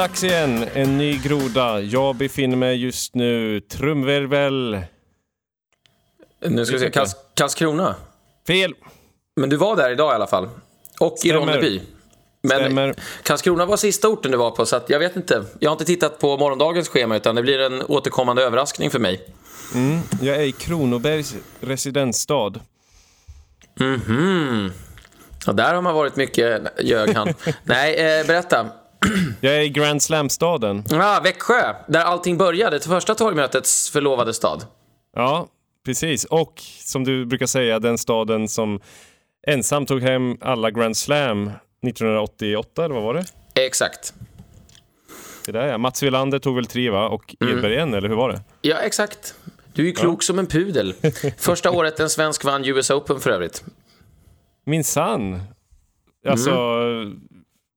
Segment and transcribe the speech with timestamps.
[0.00, 0.64] Dags igen.
[0.74, 1.80] En ny groda.
[1.80, 4.80] Jag befinner mig just nu, trumvirvel.
[6.40, 7.94] Nu ska vi se, Karls Karlskrona.
[8.46, 8.74] Fel.
[9.36, 10.48] Men du var där idag i alla fall.
[11.00, 11.34] Och Stämmer.
[11.34, 11.82] i Ronneby.
[12.42, 12.94] Men Stämmer.
[13.22, 15.44] Karlskrona var sista orten du var på, så jag vet inte.
[15.58, 19.20] Jag har inte tittat på morgondagens schema, utan det blir en återkommande överraskning för mig.
[20.22, 22.52] Jag är i Kronobergs residensstad.
[23.74, 24.72] Mhm.
[25.46, 27.34] Ja, där har man varit mycket, ljög han.
[27.64, 28.79] Nej, eh, berätta.
[29.40, 30.84] Jag är i Grand Slam-staden.
[30.92, 32.78] Ah, Växjö, där allting började.
[32.78, 34.64] Det första torgmötets förlovade stad.
[35.16, 35.48] Ja,
[35.84, 36.24] precis.
[36.24, 38.80] Och som du brukar säga, den staden som
[39.46, 41.50] ensam tog hem alla Grand Slam
[41.86, 43.24] 1988, eller vad var det?
[43.54, 44.14] Exakt.
[45.46, 45.78] Det där ja.
[45.78, 47.08] Mats Wilander tog väl tre va?
[47.08, 48.40] Och Edberg en, eller hur var det?
[48.62, 49.34] Ja, exakt.
[49.72, 50.94] Du är ju klok som en pudel.
[51.38, 53.64] Första året en svensk vann US Open för övrigt.
[54.66, 55.40] Minsann.
[56.28, 56.50] Alltså,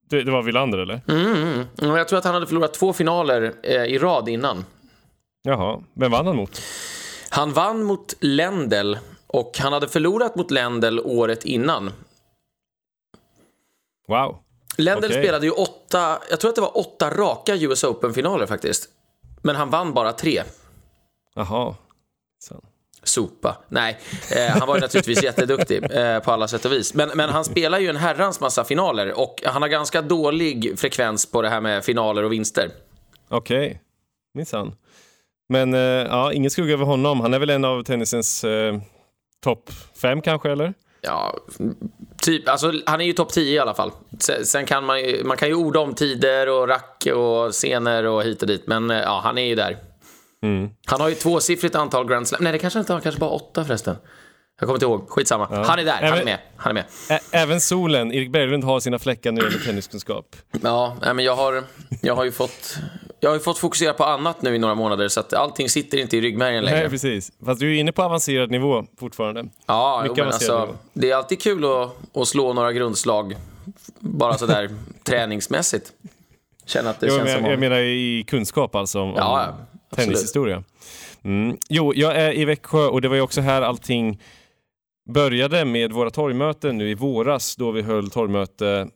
[0.08, 1.00] det, det var Wilander eller?
[1.08, 1.66] Mm,
[1.96, 4.64] Jag tror att han hade förlorat två finaler eh, i rad innan.
[5.42, 6.62] Jaha, vem vann han mot?
[7.30, 8.94] Han vann mot Lendl
[9.26, 11.92] och han hade förlorat mot Lendl året innan.
[14.08, 14.36] Wow.
[14.78, 15.22] Lendl Okej.
[15.22, 18.88] spelade ju åtta, jag tror att det var åtta raka US Open-finaler faktiskt.
[19.42, 20.42] Men han vann bara tre.
[21.34, 21.74] Jaha.
[22.38, 22.60] Så.
[23.04, 23.56] Sopa.
[23.68, 23.98] Nej,
[24.30, 26.94] eh, han var naturligtvis jätteduktig eh, på alla sätt och vis.
[26.94, 31.30] Men, men han spelar ju en herrans massa finaler och han har ganska dålig frekvens
[31.30, 32.70] på det här med finaler och vinster.
[33.28, 33.80] Okej,
[34.34, 34.74] minsann.
[35.48, 37.20] Men eh, ja, ingen skugga över honom.
[37.20, 38.78] Han är väl en av tennisens eh,
[39.42, 39.70] topp
[40.02, 40.74] fem kanske, eller?
[41.06, 41.38] Ja,
[42.22, 43.90] typ, alltså, han är ju topp 10 i alla fall.
[44.44, 48.42] Sen, kan man, man kan ju orda om tider och rack och scener och hit
[48.42, 49.76] och dit, men eh, ja, han är ju där.
[50.86, 52.44] Han har ju tvåsiffrigt antal Grand Slam.
[52.44, 53.96] Nej, det kanske inte har, kanske bara åtta förresten.
[54.60, 55.08] Jag kommer inte ihåg.
[55.10, 55.46] Skitsamma.
[55.50, 56.38] Han är där, han är Även- med.
[56.56, 56.74] Han är
[57.08, 57.18] med.
[57.18, 60.36] Ä- även solen, Erik Berglund har sina fläckar när det gäller tenniskunskap.
[60.62, 61.64] Ja, men jag har,
[62.02, 62.76] jag har ju fått...
[63.20, 65.98] Jag har ju fått fokusera på annat nu i några månader så att allting sitter
[65.98, 66.78] inte i ryggmärgen längre.
[66.80, 67.32] Nej, precis.
[67.44, 69.44] Fast du är inne på avancerad nivå fortfarande.
[69.66, 70.78] Ja, jo, Mycket men avancerad alltså, nivå.
[70.92, 73.36] det är alltid kul att, att slå några grundslag
[74.00, 74.70] bara sådär
[75.04, 75.92] träningsmässigt.
[76.66, 77.60] Känna att det Jo, känns men som jag, jag om...
[77.60, 79.73] menar i kunskap alltså om, Ja, ja, om.
[79.94, 80.64] Tennishistoria.
[81.22, 81.56] Mm.
[81.68, 84.20] Jo, jag är i Växjö och det var ju också här allting
[85.10, 88.88] började med våra torgmöten nu i våras då vi höll torgmöte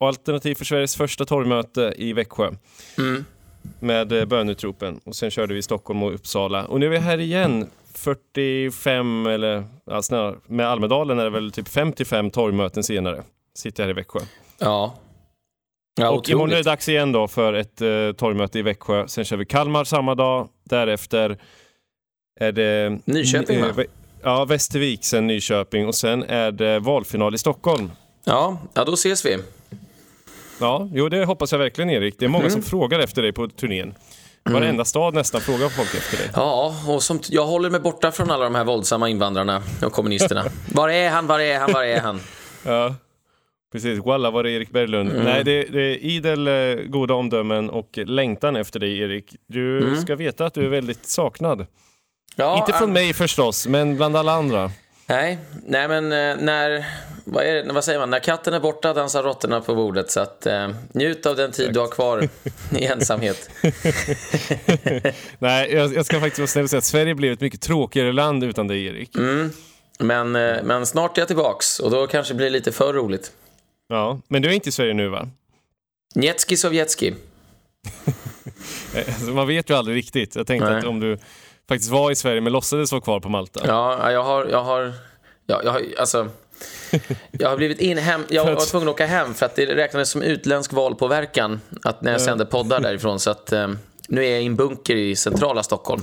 [0.00, 2.50] Alternativ för Sveriges första torgmöte i Växjö
[2.98, 3.24] Mm.
[3.80, 7.18] med eh, bönutropen och sen körde vi Stockholm och Uppsala och nu är vi här
[7.18, 13.22] igen 45 eller ja, snarare, med Almedalen är det väl typ 55 torgmöten senare.
[13.54, 14.20] Sitter här i Växjö.
[14.58, 14.94] Ja.
[15.98, 19.08] Ja, och imorgon är det dags igen då för ett uh, torgmöte i Växjö.
[19.08, 20.48] Sen kör vi Kalmar samma dag.
[20.64, 21.38] Därefter
[22.40, 22.98] är det...
[23.04, 23.68] Nyköping, va?
[23.68, 23.84] eh,
[24.22, 27.90] Ja, Västervik, sen Nyköping och sen är det valfinal i Stockholm.
[28.24, 29.38] Ja, ja, då ses vi.
[30.60, 32.14] Ja, jo det hoppas jag verkligen Erik.
[32.18, 32.52] Det är många Mm.
[32.52, 33.94] som frågar efter dig på turnén.
[34.44, 36.30] Varenda stad nästan frågar folk efter dig.
[36.34, 40.44] Ja, och som jag håller mig borta från alla de här våldsamma invandrarna och kommunisterna.
[40.74, 42.20] Var är han, var är han, var är han?
[42.64, 42.94] Ja,
[43.72, 43.98] precis.
[44.04, 45.10] Walla var det Erik Berglund.
[45.10, 45.24] Mm.
[45.24, 49.36] Nej, det, det är idel eh, goda omdömen och längtan efter dig Erik.
[49.46, 51.58] Du ska veta att du är väldigt saknad.
[51.58, 51.66] Mm.
[52.36, 54.70] Ja, Inte från mig förstås, men bland alla andra.
[55.06, 56.86] Nej, nej men eh, när...
[57.24, 58.10] Vad, det, vad säger man?
[58.10, 60.10] När katten är borta dansar råttorna på bordet.
[60.10, 62.28] Så att, eh, njut av den tid du har kvar
[62.78, 63.50] i ensamhet.
[65.38, 68.12] Nej, jag, jag ska faktiskt vara snäll och säga att Sverige blev ett mycket tråkigare
[68.12, 69.10] land utan dig, Erik.
[69.98, 73.32] Men, eh, men snart är jag tillbaks och då kanske det blir lite för roligt.
[73.88, 75.28] Ja, men du är inte i Sverige nu, va?
[76.14, 77.14] Njetski Sovjetski.
[78.96, 80.36] Alltså, man vet ju aldrig riktigt.
[80.36, 80.78] Jag tänkte Nej.
[80.78, 81.18] att om du
[81.68, 83.60] faktiskt var i Sverige men låtsades vara kvar på Malta.
[83.66, 84.46] Ja, jag har...
[84.46, 84.92] Jag har,
[85.46, 86.28] ja, jag har alltså...
[87.30, 90.10] Jag har blivit in hem, jag var tvungen att åka hem för att det räknades
[90.10, 93.20] som utländsk valpåverkan att när jag sände poddar därifrån.
[93.20, 93.68] Så att eh,
[94.08, 96.02] nu är jag i en bunker i centrala Stockholm.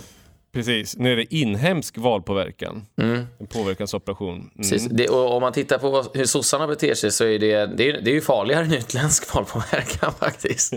[0.53, 0.97] Precis.
[0.97, 2.85] Nu är det inhemsk valpåverkan.
[3.01, 3.25] Mm.
[3.39, 4.35] En påverkansoperation.
[4.35, 4.49] Mm.
[4.57, 4.85] Precis.
[4.85, 7.89] Det, och om man tittar på vad- hur sossarna beter sig så är det, det,
[7.89, 10.73] är, det är ju farligare än utländsk valpåverkan faktiskt.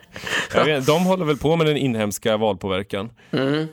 [0.54, 3.10] Jag vet, de håller väl på med den inhemska valpåverkan.
[3.30, 3.66] Mm.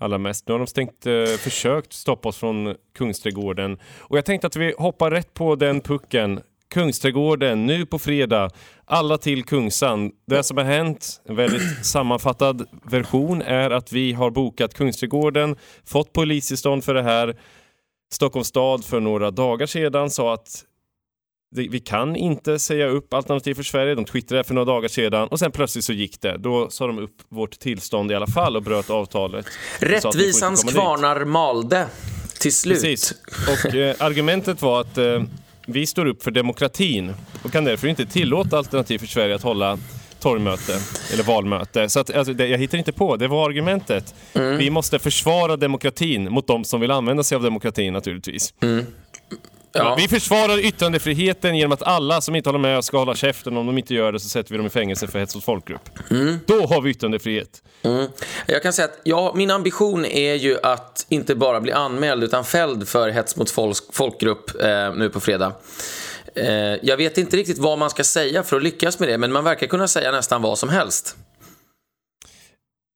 [0.00, 0.48] Allra mest.
[0.48, 3.78] Nu har de stängt, eh, försökt stoppa oss från Kungsträdgården.
[3.98, 6.40] Och jag tänkte att vi hoppar rätt på den pucken.
[6.70, 8.50] Kungsträdgården, nu på fredag.
[8.84, 10.10] Alla till Kungsan.
[10.26, 16.12] Det som har hänt, en väldigt sammanfattad version, är att vi har bokat Kungsträdgården, fått
[16.12, 17.36] polistillstånd för det här.
[18.12, 20.64] Stockholms stad för några dagar sedan sa att
[21.56, 23.94] vi kan inte säga upp Alternativ för Sverige.
[23.94, 26.36] De twittrade för några dagar sedan och sen plötsligt så gick det.
[26.38, 29.46] Då sa de upp vårt tillstånd i alla fall och bröt avtalet.
[29.80, 30.80] Rättvisans komma dit.
[30.80, 31.86] kvarnar malde
[32.40, 32.82] till slut.
[32.82, 33.14] Precis.
[33.48, 35.22] Och eh, argumentet var att eh,
[35.72, 39.78] vi står upp för demokratin och kan därför inte tillåta Alternativ för Sverige att hålla
[40.20, 40.72] torgmöte
[41.12, 41.88] eller valmöte.
[41.88, 44.14] Så att, alltså, det, jag hittar inte på, det var argumentet.
[44.34, 44.58] Mm.
[44.58, 48.54] Vi måste försvara demokratin mot de som vill använda sig av demokratin naturligtvis.
[48.62, 48.86] Mm.
[49.72, 49.94] Ja.
[49.98, 53.56] Vi försvarar yttrandefriheten genom att alla som inte håller med ska hålla käften.
[53.56, 56.10] Om de inte gör det så sätter vi dem i fängelse för hets mot folkgrupp.
[56.10, 56.38] Mm.
[56.46, 57.62] Då har vi yttrandefrihet.
[57.82, 58.06] Mm.
[58.46, 62.44] Jag kan säga att ja, min ambition är ju att inte bara bli anmäld utan
[62.44, 65.52] fälld för hets mot folk, folkgrupp eh, nu på fredag.
[66.34, 66.46] Eh,
[66.82, 69.44] jag vet inte riktigt vad man ska säga för att lyckas med det, men man
[69.44, 71.16] verkar kunna säga nästan vad som helst.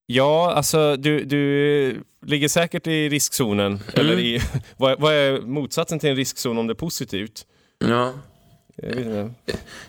[0.07, 3.67] Ja, alltså du, du ligger säkert i riskzonen.
[3.67, 3.81] Mm.
[3.95, 4.41] Eller i,
[4.77, 7.47] vad, vad, är motsatsen till en riskzon om det är positivt?
[7.79, 8.13] Ja.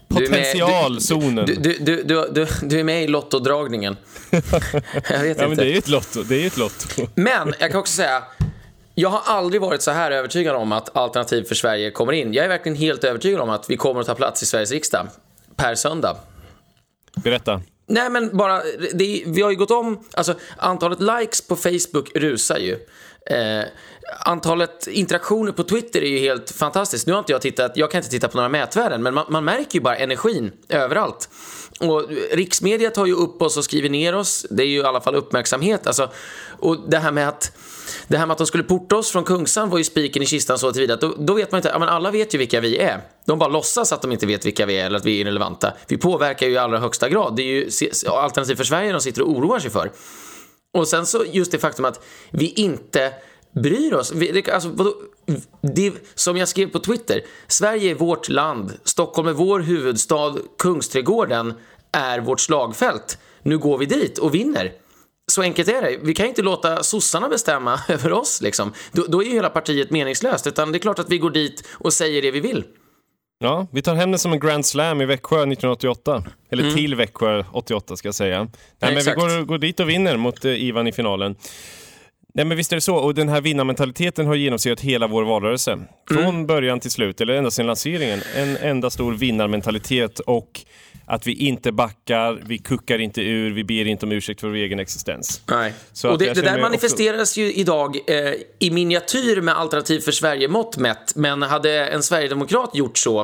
[0.08, 1.46] Potentialzonen.
[1.46, 3.98] Du, du, du, du, du är med i lottodragningen.
[5.10, 6.24] jag vet ja, men det är ju ett lotto.
[6.24, 7.08] Det är ett lotto.
[7.16, 8.24] men jag kan också säga,
[8.96, 12.34] jag har aldrig varit så här övertygad om att Alternativ för Sverige kommer in.
[12.34, 15.08] Jag är verkligen helt övertygad om att vi kommer att ta plats i Sveriges riksdag
[15.56, 16.18] per söndag.
[17.16, 17.62] Berätta.
[17.88, 18.62] Nej, men bara,
[18.94, 22.78] det, vi har ju gått om, alltså antalet likes på Facebook rusar ju.
[23.30, 23.66] Eh,
[24.20, 27.08] antalet interaktioner på Twitter är ju helt fantastiskt.
[27.08, 29.46] Nu har inte jag tittat, jag kan inte titta på några mätvärden, men man, man
[29.46, 31.30] märker ju bara energin överallt.
[31.80, 34.46] Och riksmedia tar ju upp oss och skriver ner oss.
[34.50, 35.88] Det är ju i alla fall uppmärksamhet.
[35.88, 36.10] Alltså,
[36.60, 37.52] och det här med att
[38.08, 40.60] det här med att de skulle porta oss från Kungsan var ju spiken i kistan
[40.60, 40.96] så tillvida.
[40.96, 43.02] Då, då vet man inte, ja, men alla vet ju vilka vi är.
[43.26, 45.74] De bara låtsas att de inte vet vilka vi är eller att vi är irrelevanta.
[45.88, 47.36] Vi påverkar ju i allra högsta grad.
[47.36, 47.70] Det är ju
[48.08, 49.92] Alternativ för Sverige de sitter och oroar sig för.
[50.74, 53.14] Och sen så just det faktum att vi inte
[53.64, 54.12] bryr oss.
[54.12, 54.94] Vi, alltså, vadå?
[55.62, 61.54] Det, som jag skrev på Twitter, Sverige är vårt land, Stockholm är vår huvudstad, Kungsträdgården
[61.92, 63.18] är vårt slagfält.
[63.42, 64.72] Nu går vi dit och vinner.
[65.32, 65.98] Så enkelt är det.
[66.02, 68.42] Vi kan inte låta sossarna bestämma över oss.
[68.42, 68.74] Liksom.
[68.92, 70.48] Då, då är ju hela partiet meningslöst.
[70.48, 72.64] Utan det är klart att vi går dit och säger det vi vill.
[73.40, 76.24] Ja, vi tar hem det som en Grand Slam i Växjö 1988.
[76.50, 76.76] Eller mm.
[76.76, 78.40] till Växjö 88 ska jag säga.
[78.40, 78.50] Nej,
[78.80, 81.36] ja, men vi går, går dit och vinner mot eh, Ivan i finalen.
[82.36, 82.96] Nej men visst är det så.
[82.96, 85.80] Och den här vinnarmentaliteten har genomsyrat hela vår valrörelse.
[86.10, 86.46] Från mm.
[86.48, 88.22] början till slut, eller ända sedan lanseringen.
[88.36, 90.62] En enda stor vinnarmentalitet och
[91.06, 94.56] att vi inte backar, vi kuckar inte ur, vi ber inte om ursäkt för vår
[94.56, 95.42] egen existens.
[95.46, 95.74] Nej.
[95.94, 97.40] Så och det, det där manifesteras också...
[97.40, 101.16] ju idag eh, i miniatyr med Alternativ för Sverige-mått mätt.
[101.16, 103.20] Men hade en sverigedemokrat gjort så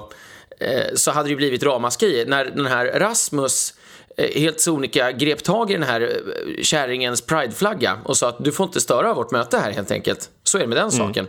[0.60, 2.26] eh, så hade det blivit ramaskri.
[2.28, 3.74] När den här Rasmus
[4.18, 8.66] helt sonika grep tag i den här eh, kärringens prideflagga och sa att du får
[8.66, 10.30] inte störa vårt möte här helt enkelt.
[10.44, 11.08] Så är det med den mm.
[11.08, 11.28] saken.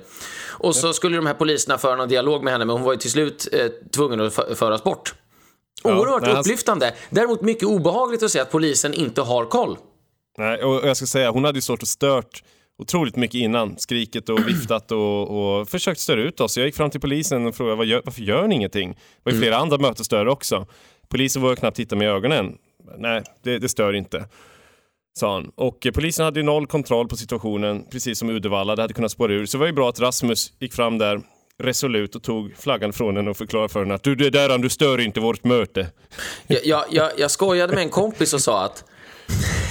[0.48, 2.98] Och så skulle de här poliserna föra någon dialog med henne men hon var ju
[2.98, 5.14] till slut eh, tvungen att föras bort.
[5.84, 6.94] Oerhört ja, upplyftande.
[7.10, 9.78] Däremot mycket obehagligt att se att polisen inte har koll.
[10.38, 12.42] Nej, och jag ska säga, hon hade ju stått och stört
[12.78, 13.78] otroligt mycket innan.
[13.78, 16.56] Skrikit och viftat och, och försökt störa ut oss.
[16.56, 18.90] Jag gick fram till polisen och frågade gör, varför gör ni ingenting?
[18.90, 19.62] Det var ju flera mm.
[19.62, 20.66] andra mötesstörare också.
[21.08, 22.56] Polisen vågade knappt titta mig i ögonen.
[22.98, 24.26] Nej, det, det stör inte.
[25.18, 25.52] Sa han.
[25.54, 28.76] Och eh, polisen hade ju noll kontroll på situationen, precis som Uddevalla.
[28.76, 29.46] Det hade kunnat spåra ur.
[29.46, 31.20] Så det var ju bra att Rasmus gick fram där
[31.58, 34.68] resolut och tog flaggan från henne och förklarade för henne att du, det där, du
[34.68, 35.86] stör inte vårt möte.
[36.46, 38.84] Jag, jag, jag, jag skojade med en kompis och sa att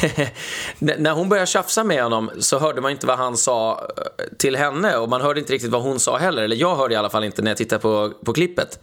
[0.80, 4.56] när hon började tjafsa med honom så hörde man inte vad han sa eh, till
[4.56, 6.44] henne och man hörde inte riktigt vad hon sa heller.
[6.44, 8.80] Eller jag hörde i alla fall inte när jag tittade på, på klippet.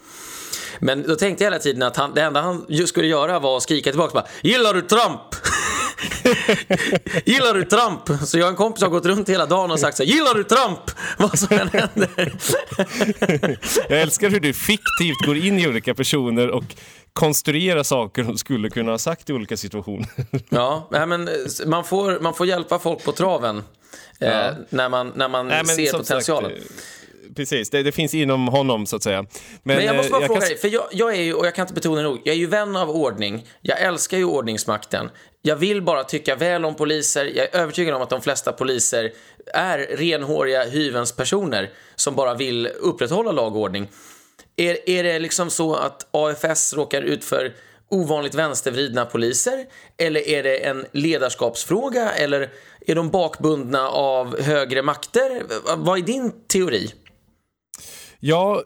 [0.80, 3.62] Men då tänkte jag hela tiden att han, det enda han skulle göra var att
[3.62, 5.20] skrika tillbaka bara “Gillar du Trump?”
[7.24, 8.20] Gillar du Trump?
[8.28, 10.34] Så jag och en kompis har gått runt hela dagen och sagt så här, Gillar
[10.34, 10.80] du Trump?
[11.18, 12.36] Vad som än händer.
[13.88, 16.64] jag älskar hur du fiktivt går in i olika personer och
[17.12, 20.08] konstruerar saker de skulle kunna ha sagt i olika situationer.
[20.48, 21.28] ja, men
[21.66, 23.62] man får, man får hjälpa folk på traven.
[24.20, 24.52] Eh, ja.
[24.70, 26.50] när man, när man Nej, ser potentialen.
[26.50, 26.97] Sagt,
[27.38, 27.70] precis.
[27.70, 29.26] Det, det, finns inom honom så att säga.
[29.62, 30.48] Men, men jag måste bara jag fråga kan...
[30.48, 32.46] dig, för jag, jag, är ju, och jag kan inte betona nog, jag är ju
[32.46, 33.46] vän av ordning.
[33.60, 35.10] Jag älskar ju ordningsmakten.
[35.42, 37.24] Jag vill bara tycka väl om poliser.
[37.24, 39.12] Jag är övertygad om att de flesta poliser
[39.54, 43.88] är renhåriga hyvens personer som bara vill upprätthålla lag och ordning.
[44.56, 47.54] Är, är det liksom så att AFS råkar ut för
[47.88, 49.66] ovanligt vänstervridna poliser?
[49.96, 52.12] Eller är det en ledarskapsfråga?
[52.12, 52.50] Eller
[52.86, 55.42] är de bakbundna av högre makter?
[55.76, 56.92] Vad är din teori?
[58.20, 58.62] Ja,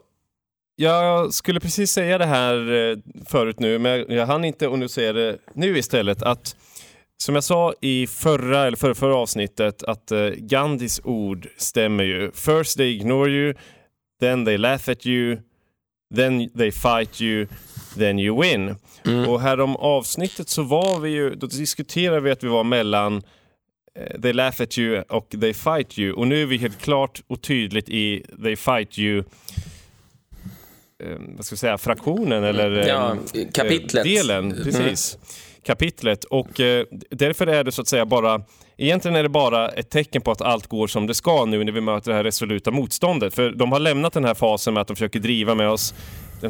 [0.75, 4.87] jag skulle precis säga det här eh, förut nu, men jag hann inte och nu
[4.87, 6.21] säger jag det nu istället.
[6.21, 6.55] Att
[7.17, 12.31] som jag sa i förra, eller förra, förra avsnittet, att uh, Gandhis ord stämmer ju.
[12.31, 13.53] First they ignore you,
[14.19, 15.37] then they laugh at you,
[16.15, 17.47] then they fight you,
[17.97, 18.75] then you win.
[19.05, 19.29] Mm.
[19.29, 23.23] Och här om avsnittet så var vi ju, då diskuterade vi att vi var mellan
[24.21, 26.13] they laugh at you och they fight you.
[26.13, 29.23] Och nu är vi helt klart och tydligt i they fight you
[31.27, 33.15] vad ska jag säga, fraktionen eller ja,
[33.53, 34.03] kapitlet.
[34.03, 34.53] delen.
[34.63, 35.15] Precis.
[35.15, 35.27] Mm.
[35.65, 36.23] kapitlet.
[36.23, 38.41] Och eh, därför är det så att säga bara
[38.77, 41.71] Egentligen är det bara ett tecken på att allt går som det ska nu när
[41.71, 43.33] vi möter det här resoluta motståndet.
[43.33, 45.93] För de har lämnat den här fasen med att de försöker driva med oss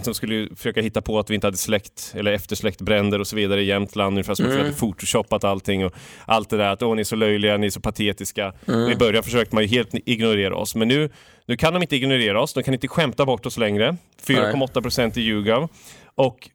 [0.01, 3.27] de skulle ju försöka hitta på att vi inte hade släckt eller eftersläckt bränder och
[3.27, 4.13] så vidare i Jämtland.
[4.13, 4.57] Ungefär som mm.
[4.57, 5.93] att vi hade photoshoppat allting och
[6.25, 6.69] allt det där.
[6.69, 8.53] Att åh, ni är så löjliga, ni är så patetiska.
[8.67, 8.91] Mm.
[8.91, 10.75] I början försökte man ju helt ignorera oss.
[10.75, 11.09] Men nu,
[11.45, 12.53] nu kan de inte ignorera oss.
[12.53, 13.97] De kan inte skämta bort oss längre.
[14.25, 15.69] 4,8 procent i Yougov.
[16.15, 16.49] Och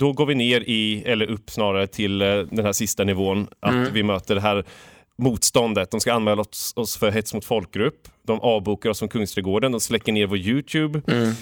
[0.00, 3.48] då går vi ner i, eller upp snarare, till eh, den här sista nivån.
[3.60, 3.92] Att mm.
[3.92, 4.64] vi möter det här
[5.18, 5.90] motståndet.
[5.90, 8.08] De ska anmäla oss för hets mot folkgrupp.
[8.26, 9.72] De avbokar oss från Kungsträdgården.
[9.72, 11.02] De släcker ner vår Youtube.
[11.06, 11.34] Mm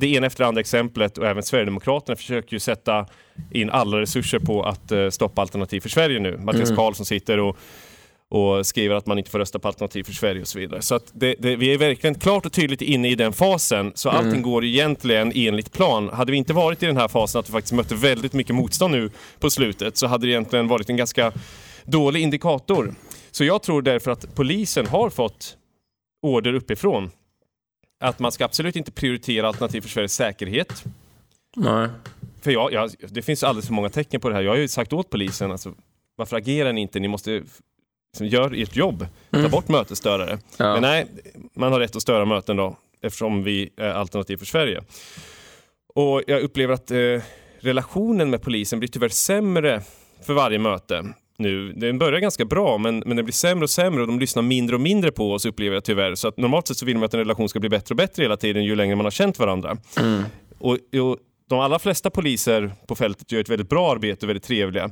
[0.00, 3.06] det ena efter det andra exemplet och även Sverigedemokraterna försöker ju sätta
[3.50, 6.36] in alla resurser på att uh, stoppa Alternativ för Sverige nu.
[6.38, 6.76] Mattias mm.
[6.76, 7.56] Karlsson sitter och,
[8.28, 10.82] och skriver att man inte får rösta på Alternativ för Sverige och så vidare.
[10.82, 13.92] Så att det, det, vi är verkligen klart och tydligt inne i den fasen.
[13.94, 14.26] Så mm.
[14.26, 16.08] allting går egentligen enligt plan.
[16.08, 18.94] Hade vi inte varit i den här fasen, att vi faktiskt mötte väldigt mycket motstånd
[18.94, 21.32] nu på slutet, så hade det egentligen varit en ganska
[21.84, 22.94] dålig indikator.
[23.30, 25.56] Så jag tror därför att polisen har fått
[26.22, 27.10] order uppifrån
[28.00, 30.84] att man ska absolut inte prioritera Alternativ för Sveriges säkerhet.
[31.56, 31.88] Nej.
[32.40, 34.42] För jag, jag, det finns alldeles för många tecken på det här.
[34.42, 35.74] Jag har ju sagt åt polisen, alltså,
[36.16, 37.00] varför agerar ni inte?
[37.00, 37.30] Ni måste
[38.12, 39.06] liksom, gör ert jobb.
[39.30, 39.50] Ta mm.
[39.50, 40.38] bort mötesstörare.
[40.56, 40.72] Ja.
[40.72, 41.06] Men nej,
[41.54, 44.82] man har rätt att störa möten då, eftersom vi är Alternativ för Sverige.
[45.94, 47.22] Och jag upplever att eh,
[47.60, 49.82] relationen med polisen blir tyvärr sämre
[50.26, 51.72] för varje möte nu.
[51.72, 54.76] Den börjar ganska bra men, men den blir sämre och sämre och de lyssnar mindre
[54.76, 56.14] och mindre på oss upplever jag tyvärr.
[56.14, 58.22] Så att normalt sett så vill man att en relation ska bli bättre och bättre
[58.22, 59.76] hela tiden ju längre man har känt varandra.
[59.98, 60.22] Mm.
[60.58, 61.16] Och, och,
[61.48, 64.90] de allra flesta poliser på fältet gör ett väldigt bra arbete och väldigt trevliga.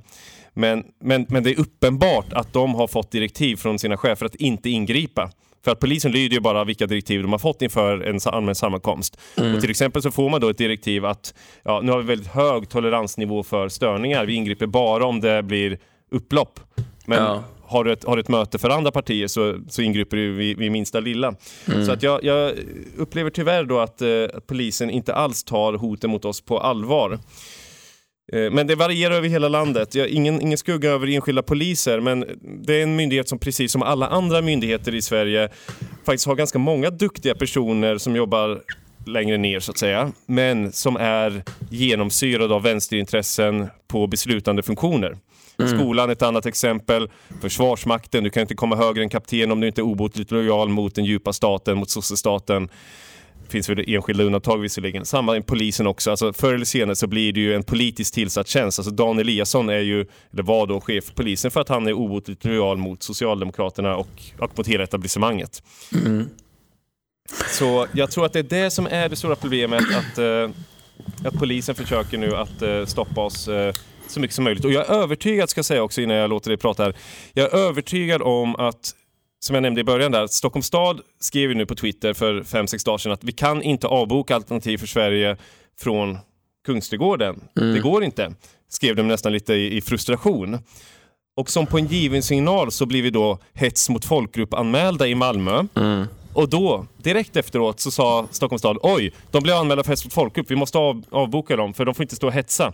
[0.54, 4.34] Men, men, men det är uppenbart att de har fått direktiv från sina chefer att
[4.34, 5.30] inte ingripa.
[5.64, 9.20] För att polisen lyder ju bara vilka direktiv de har fått inför en allmän sammankomst.
[9.36, 9.54] Mm.
[9.54, 12.28] Och till exempel så får man då ett direktiv att ja, nu har vi väldigt
[12.28, 14.26] hög toleransnivå för störningar.
[14.26, 15.78] Vi ingriper bara om det blir
[16.10, 16.60] upplopp.
[17.06, 17.44] Men ja.
[17.62, 20.58] har, du ett, har du ett möte för andra partier så, så ingriper du vid,
[20.58, 21.34] vid minsta lilla.
[21.66, 21.86] Mm.
[21.86, 22.54] Så att jag, jag,
[22.96, 27.18] upplever tyvärr då att, eh, att polisen inte alls tar hoten mot oss på allvar.
[28.32, 29.94] Eh, men det varierar över hela landet.
[29.94, 32.24] Jag, ingen, ingen skugga över enskilda poliser, men
[32.62, 35.48] det är en myndighet som precis som alla andra myndigheter i Sverige
[36.04, 38.62] faktiskt har ganska många duktiga personer som jobbar
[39.06, 45.16] längre ner så att säga, men som är genomsyrade av vänsterintressen på beslutande funktioner.
[45.62, 45.78] Mm.
[45.78, 47.08] Skolan ett annat exempel.
[47.40, 50.94] Försvarsmakten, du kan inte komma högre än kapten om du inte är obotligt lojal mot
[50.94, 52.68] den djupa staten, mot sossestaten
[53.48, 55.04] finns väl enskilda undantag visserligen.
[55.04, 56.10] Samma i polisen också.
[56.10, 58.78] Alltså, förr eller senare så blir det ju en politiskt tillsatt tjänst.
[58.78, 61.92] Alltså, Dan Eliasson är ju, eller var då, chef för polisen för att han är
[61.92, 65.62] obotligt lojal mot Socialdemokraterna och, och mot hela etablissemanget.
[65.94, 66.28] Mm.
[67.50, 70.50] Så jag tror att det är det som är det stora problemet, att, uh,
[71.24, 73.72] att polisen försöker nu att uh, stoppa oss uh,
[74.10, 74.64] så mycket som möjligt.
[74.64, 76.96] Och jag är övertygad, ska jag säga också innan jag låter dig prata här,
[77.32, 78.94] jag är övertygad om att
[79.40, 82.84] som jag nämnde i början där, Stockholms stad skrev ju nu på Twitter för 5-6
[82.84, 85.36] dagar sedan att vi kan inte avboka Alternativ för Sverige
[85.80, 86.18] från
[86.66, 87.40] Kungsträdgården.
[87.60, 87.74] Mm.
[87.74, 88.34] Det går inte,
[88.68, 90.58] skrev de nästan lite i, i, frustration.
[91.36, 95.14] Och som på en given signal så blir vi då hets mot folkgrupp anmälda i
[95.14, 95.64] Malmö.
[95.74, 96.06] Mm.
[96.38, 100.12] Och då, direkt efteråt, så sa Stockholms stad oj, de blev anmälda för hets mot
[100.12, 102.72] folkgrupp, vi måste av, avboka dem för de får inte stå och hetsa.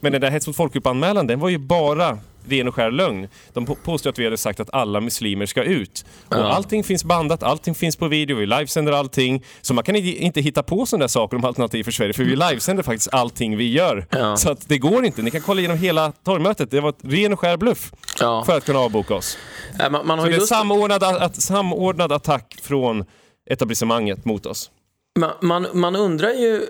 [0.00, 2.18] Men den där hets mot folkgrupp-anmälan, den var ju bara
[2.50, 3.28] ren och skär lögn.
[3.52, 6.04] De påstår att vi hade sagt att alla muslimer ska ut.
[6.28, 6.52] Och ja.
[6.52, 9.44] allting finns bandat, allting finns på video, vi livesänder allting.
[9.60, 12.36] Så man kan inte hitta på sådana där saker om Alternativ för Sverige, för vi
[12.36, 14.06] livesänder faktiskt allting vi gör.
[14.10, 14.36] Ja.
[14.36, 15.22] Så att det går inte.
[15.22, 16.70] Ni kan kolla igenom hela torgmötet.
[16.70, 18.44] Det var ett ren och skär bluff ja.
[18.44, 19.38] för att kunna avboka oss.
[19.78, 23.04] Ja, man, man har så det är samordnad, att, samordnad attack från
[23.50, 24.70] etablissemanget mot oss.
[25.18, 26.66] Man, man, man, undrar ju,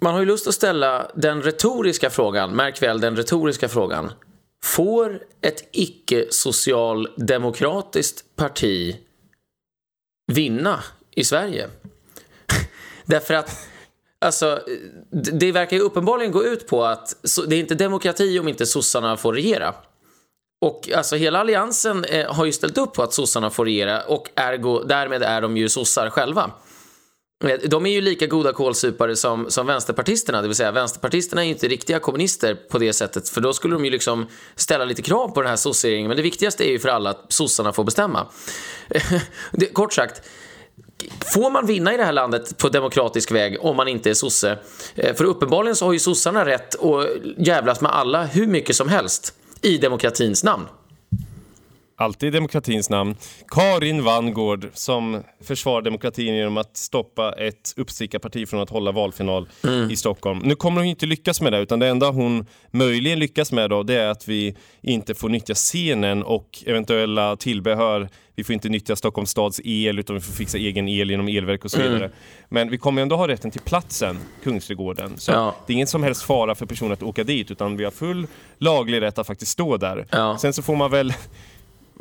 [0.00, 4.12] man har ju lust att ställa den retoriska frågan, märk väl den retoriska frågan.
[4.64, 8.96] Får ett icke-socialdemokratiskt parti
[10.32, 11.70] vinna i Sverige?
[13.04, 13.66] Därför att
[14.24, 14.60] Alltså,
[15.10, 17.16] det verkar ju uppenbarligen gå ut på att
[17.48, 19.74] det är inte demokrati om inte sossarna får regera.
[20.60, 24.30] Och alltså hela alliansen eh, har ju ställt upp på att sossarna får regera och
[24.34, 26.50] ergo, därmed är de ju sossar själva.
[27.44, 31.44] Eh, de är ju lika goda kålsupare som, som vänsterpartisterna, det vill säga vänsterpartisterna är
[31.44, 35.02] ju inte riktiga kommunister på det sättet för då skulle de ju liksom ställa lite
[35.02, 37.84] krav på den här sosseringen men det viktigaste är ju för alla att sossarna får
[37.84, 38.26] bestämma.
[39.52, 40.22] det, kort sagt,
[41.34, 44.58] Får man vinna i det här landet på demokratisk väg om man inte är sosse?
[44.94, 47.06] Eh, för uppenbarligen så har ju sossarna rätt att
[47.38, 50.66] jävlas med alla hur mycket som helst i demokratins namn
[52.00, 53.16] alltid i demokratins namn,
[53.48, 59.90] Karin Vangård som försvarar demokratin genom att stoppa ett uppstickarparti från att hålla valfinal mm.
[59.90, 60.38] i Stockholm.
[60.44, 63.82] Nu kommer hon inte lyckas med det utan det enda hon möjligen lyckas med då
[63.82, 68.08] det är att vi inte får nyttja scenen och eventuella tillbehör.
[68.34, 71.64] Vi får inte nyttja Stockholms stads el utan vi får fixa egen el genom elverk
[71.64, 72.04] och så vidare.
[72.04, 72.10] Mm.
[72.48, 75.18] Men vi kommer ändå ha rätten till platsen, Kungsträdgården.
[75.18, 75.54] Så ja.
[75.66, 78.26] det är ingen som helst fara för personer att åka dit utan vi har full
[78.58, 80.06] laglig rätt att faktiskt stå där.
[80.10, 80.38] Ja.
[80.38, 81.14] Sen så får man väl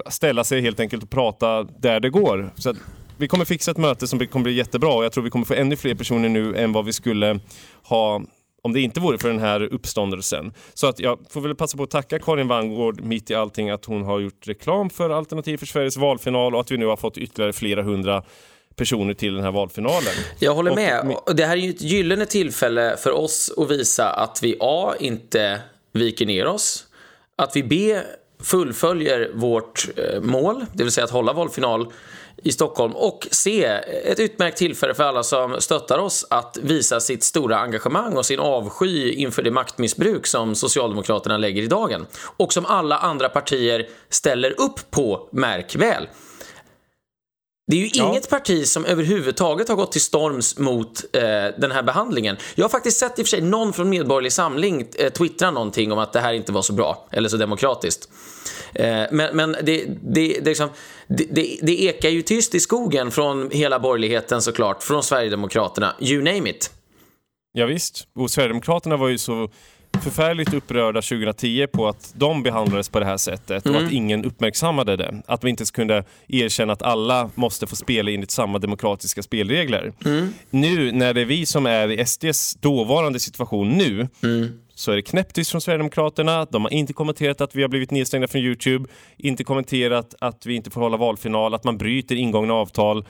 [0.09, 2.51] ställa sig helt enkelt och prata där det går.
[2.55, 2.73] Så
[3.17, 5.53] vi kommer fixa ett möte som kommer bli jättebra och jag tror vi kommer få
[5.53, 7.39] ännu fler personer nu än vad vi skulle
[7.83, 8.21] ha
[8.61, 10.53] om det inte vore för den här uppståndelsen.
[10.73, 13.85] Så att jag får väl passa på att tacka Karin Vangård mitt i allting att
[13.85, 17.17] hon har gjort reklam för Alternativ för Sveriges valfinal och att vi nu har fått
[17.17, 18.23] ytterligare flera hundra
[18.75, 20.13] personer till den här valfinalen.
[20.39, 21.15] Jag håller med.
[21.25, 24.93] Och det här är ju ett gyllene tillfälle för oss att visa att vi A.
[24.99, 26.85] inte viker ner oss,
[27.35, 27.99] att vi B
[28.43, 31.91] fullföljer vårt eh, mål, det vill säga att hålla valfinal
[32.43, 33.63] i Stockholm och se
[34.05, 38.39] ett utmärkt tillfälle för alla som stöttar oss att visa sitt stora engagemang och sin
[38.39, 42.05] avsky inför det maktmissbruk som Socialdemokraterna lägger i dagen
[42.37, 46.07] och som alla andra partier ställer upp på, märk väl.
[47.69, 48.09] Det är ju ja.
[48.09, 51.21] inget parti som överhuvudtaget har gått till storms mot eh,
[51.57, 52.37] den här behandlingen.
[52.55, 55.91] Jag har faktiskt sett i och för sig någon från Medborgerlig Samling eh, twittra någonting
[55.91, 58.09] om att det här inte var så bra eller så demokratiskt.
[58.73, 60.69] Eh, men men det, det, det, liksom,
[61.07, 66.71] det, ekar ju tyst i skogen från hela borgerligheten såklart, från Sverigedemokraterna, you name it.
[67.53, 69.49] Ja, visst, och Sverigedemokraterna var ju så
[70.01, 73.75] förfärligt upprörda 2010 på att de behandlades på det här sättet mm.
[73.75, 74.03] och att mm.
[74.03, 75.21] ingen uppmärksammade det.
[75.25, 79.93] Att vi inte kunde erkänna att alla måste få spela enligt samma demokratiska spelregler.
[80.05, 80.33] Mm.
[80.49, 84.59] Nu när det är vi som är i SDs dåvarande situation nu mm.
[84.75, 86.45] så är det knäpptyst från Sverigedemokraterna.
[86.45, 90.55] De har inte kommenterat att vi har blivit nedstängda från Youtube, inte kommenterat att vi
[90.55, 93.05] inte får hålla valfinal, att man bryter ingångna avtal.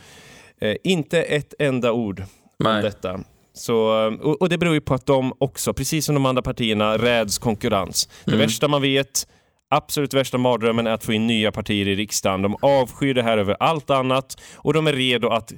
[0.62, 2.24] Eh, inte ett enda ord
[2.58, 2.76] Nej.
[2.76, 3.20] om detta.
[3.60, 6.98] Så, och, och, det beror ju på att de också, precis som de andra partierna,
[6.98, 8.10] räds konkurrens.
[8.26, 8.40] Det mm.
[8.40, 9.28] värsta man vet,
[9.70, 12.42] absolut värsta mardrömmen är att få in nya partier i riksdagen.
[12.42, 15.54] De avskyr det här över allt annat och de är redo att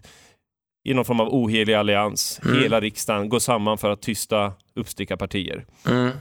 [0.84, 2.62] i någon form av ohelig allians, mm.
[2.62, 5.66] hela riksdagen, gå samman för att tysta uppstickarpartier.
[5.88, 6.12] Mm.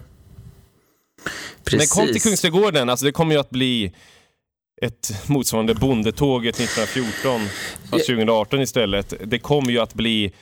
[1.72, 3.92] Men kom till Kungsträdgården, alltså det kommer ju att bli
[4.82, 7.40] ett motsvarande bondetåget 1914,
[7.90, 9.14] fast 2018 istället.
[9.24, 10.32] Det kommer ju att bli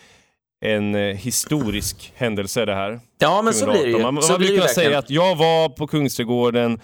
[0.61, 3.01] en eh, historisk händelse det här.
[3.19, 3.55] Ja, men 2018.
[3.55, 4.03] så blir det ju.
[4.03, 6.81] Man, man vill kunna säga att jag var på Kungsträdgården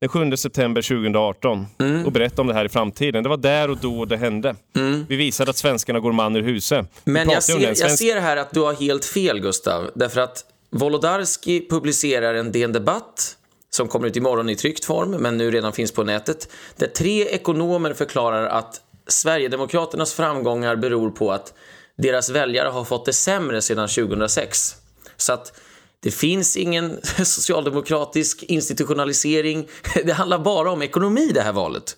[0.00, 2.06] den 7 september 2018 mm.
[2.06, 3.22] och berätta om det här i framtiden.
[3.22, 4.56] Det var där och då det hände.
[4.76, 5.06] Mm.
[5.08, 6.86] Vi visade att svenskarna går man ur huset.
[7.04, 9.90] Men jag ser, jag ser här att du har helt fel, Gustav.
[9.94, 13.36] Därför att Wolodarski publicerar en DN Debatt
[13.70, 17.24] som kommer ut imorgon i tryckt form, men nu redan finns på nätet, där tre
[17.24, 21.54] ekonomer förklarar att Sverigedemokraternas framgångar beror på att
[22.02, 24.76] deras väljare har fått det sämre sedan 2006.
[25.16, 25.60] Så att
[26.02, 29.68] det finns ingen socialdemokratisk institutionalisering.
[30.04, 31.96] Det handlar bara om ekonomi det här valet.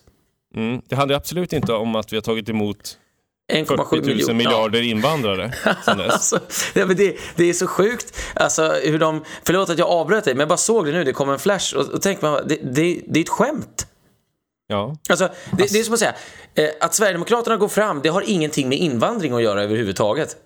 [0.55, 0.81] Mm.
[0.87, 2.97] Det handlar absolut inte om att vi har tagit emot
[3.51, 4.85] 40 000 miljarder ja.
[4.85, 5.53] invandrare
[5.85, 6.39] alltså,
[6.73, 8.17] ja, men det, det, är så sjukt.
[8.33, 11.03] Alltså, hur de, förlåt att jag avbröt dig, men jag bara såg det nu.
[11.03, 13.87] Det kom en flash och, och tänkte man, det, det, det är ett skämt.
[14.67, 14.95] Ja.
[15.09, 16.15] Alltså, det, det är som att säga,
[16.55, 20.37] eh, att Sverigedemokraterna går fram, det har ingenting med invandring att göra överhuvudtaget.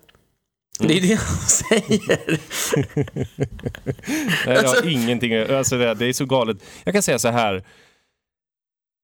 [0.80, 0.88] Mm.
[0.88, 2.40] Det är det jag säger.
[4.46, 4.88] Nej, det alltså...
[4.88, 6.56] ingenting alltså det, det är så galet.
[6.84, 7.64] Jag kan säga så här.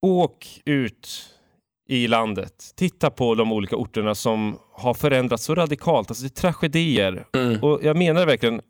[0.02, 1.08] Åk ut
[1.88, 2.72] i landet.
[2.76, 6.10] Titta på de olika orterna som har förändrats så radikalt.
[6.10, 7.26] Alltså det är tragedier.
[7.36, 7.62] Mm.
[7.62, 8.60] Och jag menar verkligen,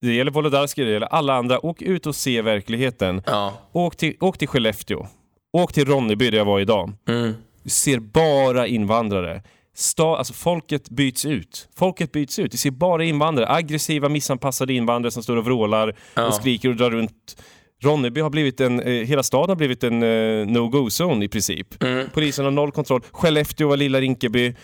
[0.00, 1.66] det gäller Wolodarski, det gäller alla andra.
[1.66, 3.22] Åk ut och se verkligheten.
[3.26, 3.52] Ja.
[3.72, 5.06] Åk, till, åk till Skellefteå.
[5.52, 6.92] Åk till Ronneby där jag var idag.
[7.08, 7.34] Mm.
[7.62, 9.42] Du ser bara invandrare.
[9.74, 11.68] Sta, alltså folket byts ut.
[11.76, 12.50] Folket byts ut.
[12.50, 13.48] Du ser bara invandrare.
[13.48, 16.26] Aggressiva, missanpassade invandrare som står och vrålar ja.
[16.26, 17.42] och skriker och drar runt.
[17.82, 21.82] Ronneby har blivit en, eh, hela staden har blivit en eh, no-go-zone i princip.
[21.82, 22.08] Mm.
[22.14, 23.02] Polisen har noll kontroll.
[23.10, 24.54] Skellefteå lilla Rinkeby.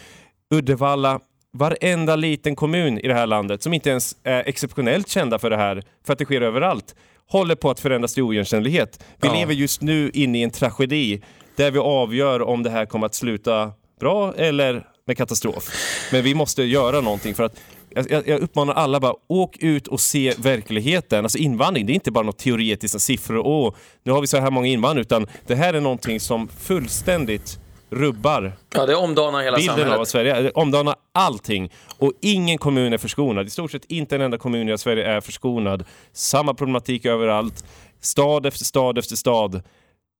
[0.54, 1.20] Uddevalla,
[1.52, 5.56] varenda liten kommun i det här landet som inte ens är exceptionellt kända för det
[5.56, 6.94] här, för att det sker överallt,
[7.30, 9.04] håller på att förändras till oigenkännlighet.
[9.20, 9.34] Vi ja.
[9.34, 11.22] lever just nu inne i en tragedi
[11.56, 15.68] där vi avgör om det här kommer att sluta bra eller med katastrof.
[16.12, 17.56] Men vi måste göra någonting för att
[17.94, 21.24] jag, jag uppmanar alla bara, åk ut och se verkligheten.
[21.24, 24.50] Alltså invandring, det är inte bara något teoretiskt, siffror, åh, nu har vi så här
[24.50, 27.58] många invandrare, utan det här är någonting som fullständigt
[27.90, 29.98] rubbar ja, det omdanar hela bilden samhället.
[29.98, 30.40] av Sverige.
[30.42, 31.72] Det omdanar allting.
[31.98, 33.46] Och ingen kommun är förskonad.
[33.46, 35.84] I stort sett inte en enda kommun i Sverige är förskonad.
[36.12, 37.64] Samma problematik överallt.
[38.00, 39.62] Stad efter stad efter stad.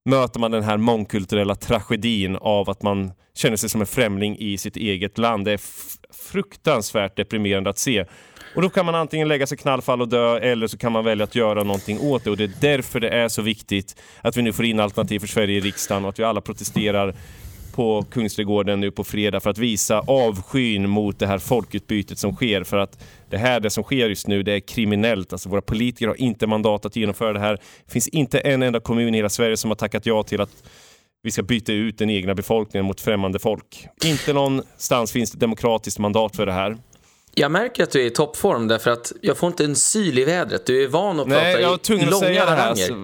[0.05, 4.59] möter man den här mångkulturella tragedin av att man känner sig som en främling i
[4.59, 5.45] sitt eget land.
[5.45, 5.61] Det är
[6.13, 8.05] fruktansvärt deprimerande att se.
[8.55, 11.25] Och då kan man antingen lägga sig knallfall och dö eller så kan man välja
[11.25, 12.31] att göra någonting åt det.
[12.31, 15.27] Och det är därför det är så viktigt att vi nu får in Alternativ för
[15.27, 17.15] Sverige i riksdagen och att vi alla protesterar
[17.75, 22.65] på Kungsträdgården nu på fredag för att visa avskyn mot det här folkutbytet som sker.
[22.65, 25.33] För att det här, det som sker just nu, det är kriminellt.
[25.33, 27.59] Alltså våra politiker har inte mandat att genomföra det här.
[27.87, 30.65] Det finns inte en enda kommun i hela Sverige som har tackat ja till att
[31.23, 33.87] vi ska byta ut den egna befolkningen mot främmande folk.
[34.05, 36.77] Inte någonstans finns det demokratiskt mandat för det här.
[37.37, 40.25] Jag märker att du är i toppform därför att jag får inte en syl i
[40.25, 40.67] vädret.
[40.67, 42.57] Du är van att Nej, prata jag var tvungen i långa att säga det här.
[42.57, 42.87] haranger.
[42.87, 42.95] Så,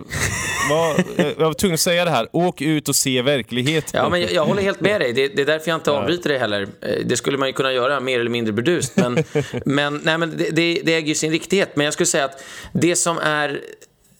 [0.74, 1.04] var,
[1.38, 2.28] jag var tvungen att säga det här.
[2.32, 4.00] Åk ut och se verkligheten.
[4.02, 5.12] Ja, men jag, jag håller helt med dig.
[5.12, 6.68] Det, det är därför jag inte avbryter dig heller.
[6.80, 8.96] Eh, Det skulle man ju kunna göra mer eller mindre burdust.
[8.96, 9.24] Men,
[9.64, 11.76] men, nej, men det, det, det äger ju sin riktighet.
[11.76, 13.60] Men jag skulle säga att det som är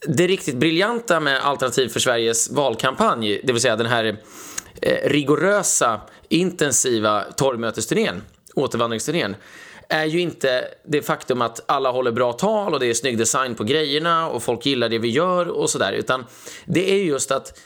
[0.06, 4.16] det riktigt briljanta med Alternativ för Sveriges valkampanj, det vill säga den här
[4.82, 8.22] eh, rigorösa, intensiva torgmötesturnén,
[8.54, 9.36] återvandringsturnén,
[9.90, 13.54] är ju inte det faktum att alla håller bra tal och det är snygg design
[13.54, 16.24] på grejerna och folk gillar det vi gör och sådär, utan
[16.66, 17.60] det är ju just att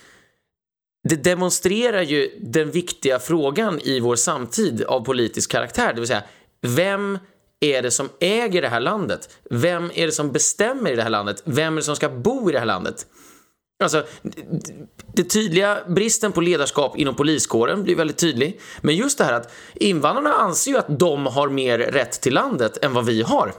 [1.09, 6.23] det demonstrerar ju den viktiga frågan i vår samtid av politisk karaktär, det vill säga
[6.61, 7.19] vem
[7.61, 9.39] är det som äger det här landet?
[9.51, 11.43] Vem är det som bestämmer i det här landet?
[11.45, 13.07] Vem är det som ska bo i det här landet?
[13.83, 14.07] Alltså,
[15.15, 18.61] det tydliga bristen på ledarskap inom poliskåren blir väldigt tydlig.
[18.81, 22.85] Men just det här att invandrarna anser ju att de har mer rätt till landet
[22.85, 23.53] än vad vi har.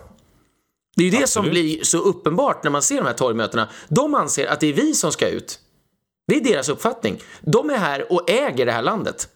[0.95, 1.29] Det är ju det Absolut.
[1.29, 3.69] som blir så uppenbart när man ser de här torgmötena.
[3.87, 5.59] De anser att det är vi som ska ut.
[6.27, 7.19] Det är deras uppfattning.
[7.41, 9.29] De är här och äger det här landet.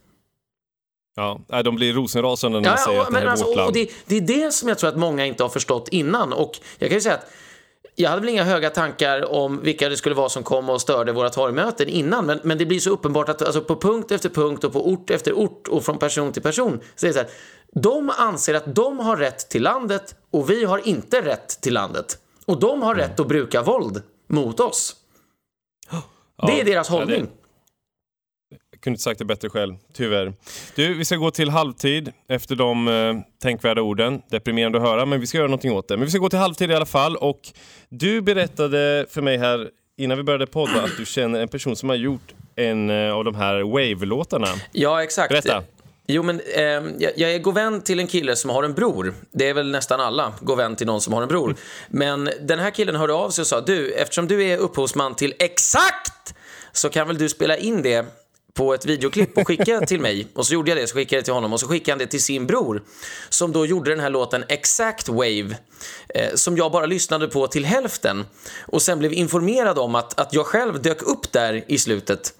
[1.15, 3.73] Ja, de blir rosenrasande när man säger att det här är alltså, vårt land.
[3.73, 6.33] det, det är det som jag tror att många inte har förstått innan.
[6.33, 7.31] Och jag kan ju säga att
[8.01, 11.11] jag hade väl inga höga tankar om vilka det skulle vara som kom och störde
[11.11, 14.63] våra torgmöten innan, men, men det blir så uppenbart att alltså, på punkt efter punkt
[14.63, 17.29] och på ort efter ort och från person till person så är det så här,
[17.73, 22.17] de anser att de har rätt till landet och vi har inte rätt till landet.
[22.45, 24.95] Och de har rätt att bruka våld mot oss.
[26.47, 27.27] Det är deras hållning.
[28.81, 30.33] Kunde inte sagt det bättre själv, tyvärr.
[30.75, 34.21] Du, vi ska gå till halvtid efter de eh, tänkvärda orden.
[34.29, 35.97] Deprimerande att höra, men vi ska göra någonting åt det.
[35.97, 37.15] Men vi ska gå till halvtid i alla fall.
[37.15, 37.39] Och
[37.89, 41.89] du berättade för mig här innan vi började podda att du känner en person som
[41.89, 44.47] har gjort en eh, av de här Wave-låtarna.
[44.71, 45.29] Ja, exakt.
[45.29, 45.63] Berätta.
[46.07, 49.13] Jo, men eh, jag, jag är god vän till en kille som har en bror.
[49.31, 51.55] Det är väl nästan alla god vän till någon som har en bror.
[51.87, 55.33] Men den här killen hörde av sig och sa du, eftersom du är upphovsman till
[55.39, 56.35] exakt
[56.71, 58.05] så kan väl du spela in det
[58.53, 60.27] på ett videoklipp och skickade till mig.
[60.33, 61.99] Och så gjorde jag det, så skickade jag det till honom och så skickade han
[61.99, 62.83] det till sin bror
[63.29, 65.57] som då gjorde den här låten Exact Wave
[66.09, 68.25] eh, som jag bara lyssnade på till hälften
[68.59, 72.33] och sen blev informerad om att, att jag själv dök upp där i slutet.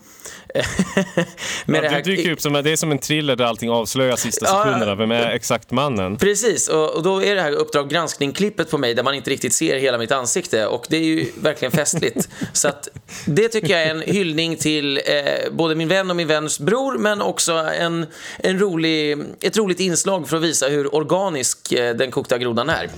[1.65, 4.63] Ja, du dyker upp som, det är som en thriller där allting avslöjas sista Ja,
[4.63, 4.95] sekunderna.
[4.95, 6.17] Vem är exakt mannen?
[6.17, 9.53] Precis, och, och då är det här Uppdrag granskning-klippet på mig där man inte riktigt
[9.53, 12.29] ser hela mitt ansikte och det är ju verkligen festligt.
[12.53, 12.87] Så att
[13.25, 16.97] det tycker jag är en hyllning till eh, både min vän och min väns bror
[16.97, 18.05] men också en,
[18.37, 22.89] en rolig, ett roligt inslag för att visa hur organisk eh, den kokta grodan är.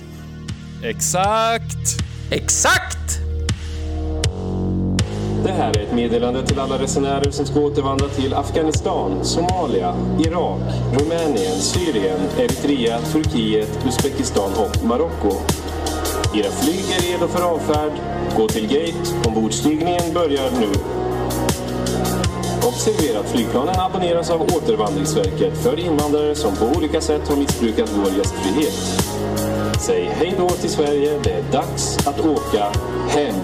[0.84, 2.02] Exakt!
[2.30, 3.21] Exakt!
[5.44, 10.60] Det här är ett meddelande till alla resenärer som ska återvandra till Afghanistan, Somalia, Irak,
[10.92, 15.32] Rumänien, Syrien, Eritrea, Turkiet, Uzbekistan och Marocko.
[16.34, 17.92] Era flyg är redo för avfärd.
[18.36, 19.28] Gå till gate.
[19.28, 20.68] Ombordstigningen börjar nu.
[22.68, 28.18] Observera att flygplanen abonneras av Återvandringsverket för invandrare som på olika sätt har missbrukat vår
[28.18, 28.74] gästfrihet.
[29.80, 31.18] Säg hej då till Sverige.
[31.22, 32.64] Det är dags att åka
[33.08, 33.34] hem.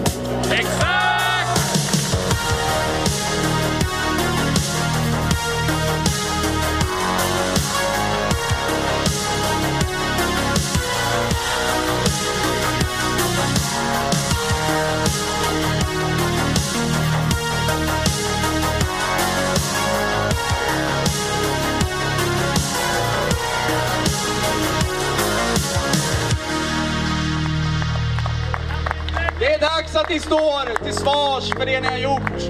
[29.93, 32.41] Dags att ni står till svars för det ni har gjort.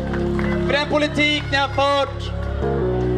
[0.67, 2.31] För den politik ni har fört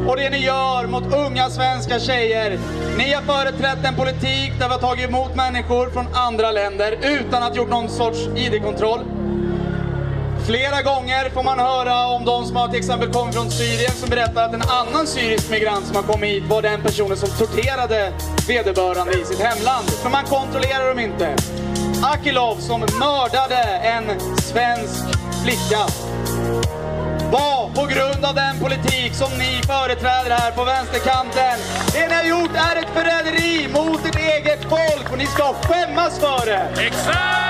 [0.08, 2.60] och det ni gör mot unga svenska tjejer.
[2.98, 7.44] Ni har företrätt en politik där vi har tagit emot människor från andra länder utan
[7.44, 9.00] att gjort någon sorts ID-kontroll.
[10.46, 14.10] Flera gånger får man höra om de som har till exempel kommit från Syrien som
[14.10, 18.14] berättar att en annan syrisk migrant som har kommit hit var den personen som torterade
[18.48, 19.90] vederbörande i sitt hemland.
[19.90, 21.36] För man kontrollerar dem inte.
[22.04, 25.06] Akilov som mördade en svensk
[25.44, 25.86] flicka.
[27.32, 31.58] var på grund av den politik som ni företräder här på vänsterkanten.
[31.94, 36.20] Det ni har gjort är ett förräderi mot ert eget folk och ni ska skämmas
[36.20, 36.86] för det!
[36.86, 37.42] Exakt!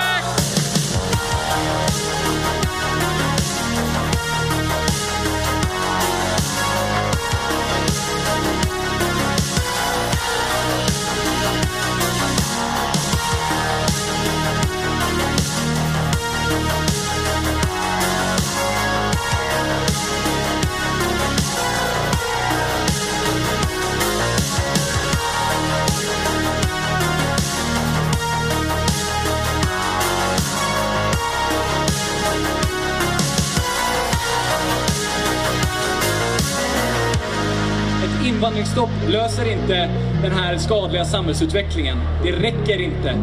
[38.41, 39.89] Invandringsstopp löser inte
[40.23, 41.97] den här skadliga samhällsutvecklingen.
[42.23, 43.15] Det räcker inte.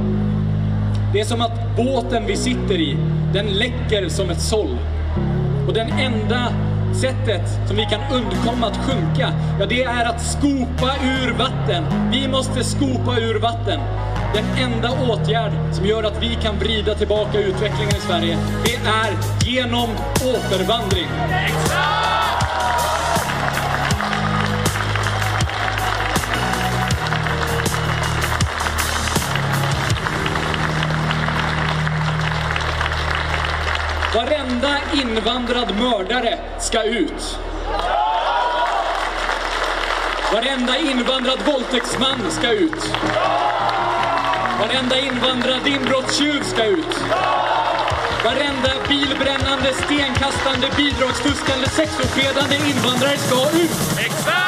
[1.12, 2.96] Det är som att båten vi sitter i,
[3.32, 4.78] den läcker som ett såll.
[5.68, 6.52] Och den enda
[7.00, 11.84] sättet som vi kan undkomma att sjunka, ja det är att skopa ur vatten.
[12.12, 13.80] Vi måste skopa ur vatten.
[14.34, 19.12] Den enda åtgärd som gör att vi kan vrida tillbaka utvecklingen i Sverige, det är
[19.44, 19.88] genom
[20.24, 21.08] återvandring.
[34.14, 37.38] Varenda invandrad mördare ska ut.
[40.32, 42.94] Varenda invandrad våldtäktsman ska ut.
[44.60, 46.96] Varenda invandrad inbrottstjuv ska ut.
[48.24, 53.98] Varenda bilbrännande, stenkastande, bidragsfuskande, sexofredande invandrare ska ut.
[53.98, 54.47] Exakt!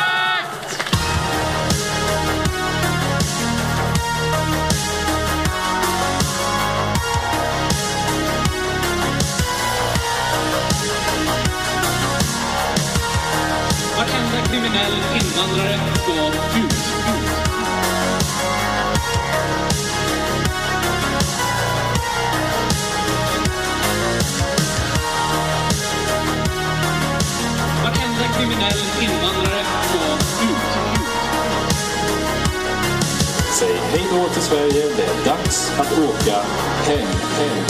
[34.11, 34.87] Då till Sverige.
[34.97, 36.37] Det är dags att åka
[36.87, 37.65] hem, hem.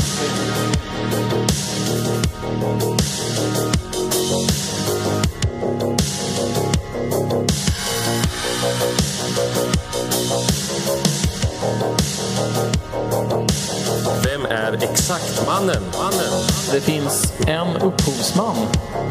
[14.25, 15.83] Vem är exakt mannen?
[15.99, 16.45] mannen?
[16.73, 18.57] Det finns en upphovsman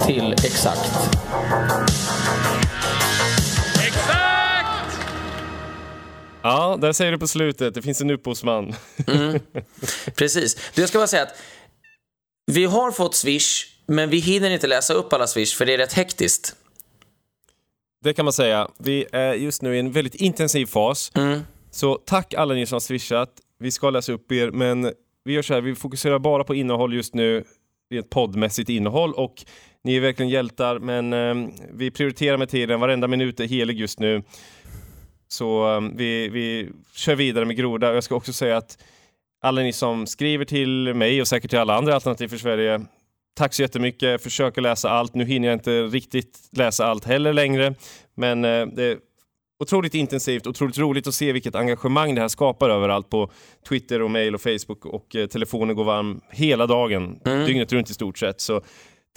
[0.05, 0.33] till.
[0.33, 0.91] Exakt!
[6.41, 7.73] Ja, där säger du på slutet.
[7.73, 8.73] Det finns en upphovsman.
[10.15, 10.71] Precis.
[10.75, 11.41] Du, jag ska bara säga att
[12.51, 15.77] vi har fått Swish, men vi hinner inte läsa upp alla Swish för det är
[15.77, 16.55] rätt hektiskt.
[18.03, 18.67] Det kan man säga.
[18.79, 21.11] Vi är just nu i en väldigt intensiv fas.
[21.71, 23.29] Så tack alla ni som har swishat.
[23.59, 26.93] Vi ska läsa upp er, men vi gör så här, vi fokuserar bara på innehåll
[26.93, 27.43] just nu,
[27.91, 29.45] rent poddmässigt innehåll och
[29.83, 32.79] ni är verkligen hjältar, men eh, vi prioriterar med tiden.
[32.79, 34.23] Varenda minut är helig just nu.
[35.31, 37.89] Så eh, vi, vi kör vidare med Groda.
[37.89, 38.77] Och Jag ska också säga att
[39.41, 42.81] alla ni som skriver till mig och säkert till alla andra Alternativ för Sverige,
[43.37, 44.09] tack så jättemycket.
[44.09, 45.13] Jag försöker läsa allt.
[45.13, 47.75] Nu hinner jag inte riktigt läsa allt heller längre,
[48.15, 48.97] men eh, det är
[49.63, 53.31] otroligt intensivt, otroligt roligt att se vilket engagemang det här skapar överallt på
[53.69, 57.93] Twitter och mail och Facebook och eh, telefonen går varm hela dagen, dygnet runt i
[57.93, 58.41] stort sett.
[58.41, 58.61] Så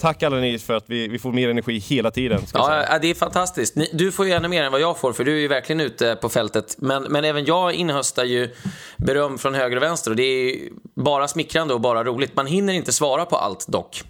[0.03, 2.41] tack alla ni för att vi, vi får mer energi hela tiden.
[2.53, 3.75] Ja, det är fantastiskt.
[3.75, 5.79] Ni- Du får ju ännu mer än vad jag får, för du är ju verkligen
[5.79, 6.75] ute på fältet.
[6.77, 8.49] Men, men även jag inhöstar ju
[8.97, 10.55] beröm från höger och vänster och det är
[10.95, 12.35] bara smickrande och bara roligt.
[12.35, 14.03] Man hinner inte svara på allt dock.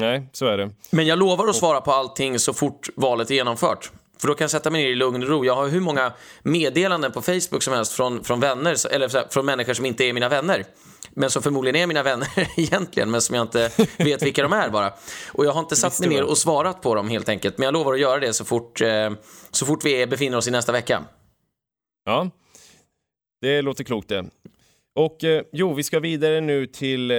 [0.00, 0.70] Nej, så är det.
[0.90, 3.90] Men jag lovar att svara på allting så fort valet är genomfört.
[4.20, 5.44] För då kan jag sätta mig ner i lugn och ro.
[5.44, 9.74] Jag har hur många meddelanden på Facebook som helst från, från vänner, eller från människor
[9.74, 10.64] som inte är mina vänner.
[11.18, 14.70] Men som förmodligen är mina vänner egentligen, men som jag inte vet vilka de är
[14.70, 14.92] bara.
[15.32, 17.58] Och jag har inte satt mig ner och svarat på dem helt enkelt.
[17.58, 19.10] Men jag lovar att göra det så fort, eh,
[19.50, 21.04] så fort vi befinner oss i nästa vecka.
[22.04, 22.30] Ja,
[23.40, 24.24] det låter klokt det.
[24.94, 27.16] Och eh, jo, vi ska vidare nu till eh,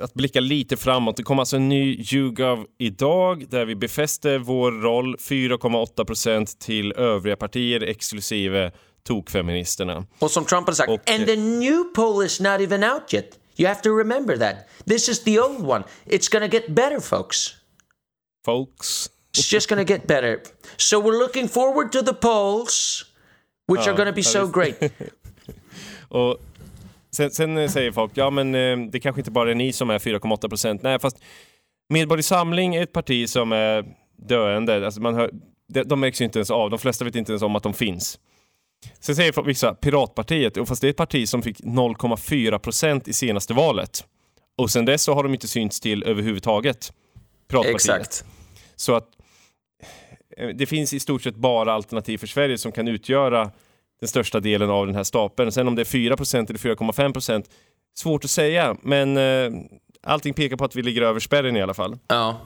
[0.00, 1.16] att blicka lite framåt.
[1.16, 6.92] Det kommer alltså en ny YouGov idag där vi befäster vår roll 4,8 procent till
[6.92, 10.06] övriga partier exklusive tokfeministerna.
[10.18, 13.38] Och som Trump har sagt, Och- and the new poll is not even out yet.
[13.56, 14.56] You have to remember that.
[14.86, 15.84] This is the old one.
[16.06, 17.54] It's gonna get better, folks.
[18.44, 19.10] Folks.
[19.36, 20.40] It's just to get better.
[20.76, 23.04] So we're looking forward to the polls,
[23.68, 24.76] which are going to be so great.
[26.08, 26.36] Och
[27.16, 29.90] sen, sen eh, säger folk, ja men eh, det kanske inte bara är ni som
[29.90, 30.82] är 4,8 procent.
[30.82, 31.18] Nej, fast
[31.88, 33.84] Medborgerlig Samling är ett parti som är
[34.16, 34.84] döende.
[34.84, 35.30] Alltså man hör,
[35.68, 36.70] de, de märks ju inte ens av.
[36.70, 38.18] De flesta vet inte ens om att de finns.
[39.00, 43.12] Sen säger vissa Piratpartiet, och fast det är ett parti som fick 0,4 procent i
[43.12, 44.04] senaste valet.
[44.58, 46.92] Och sen dess så har de inte synts till överhuvudtaget.
[47.48, 47.74] Piratpartiet.
[47.74, 48.24] Exakt.
[48.76, 49.08] Så att
[50.36, 53.50] eh, det finns i stort sett bara Alternativ för Sverige som kan utgöra
[54.00, 55.52] den största delen av den här stapeln.
[55.52, 57.44] Sen om det är 4% eller 4,5%
[57.98, 59.52] svårt att säga, men eh,
[60.02, 61.98] allting pekar på att vi ligger över spärren i alla fall.
[62.08, 62.40] Ja,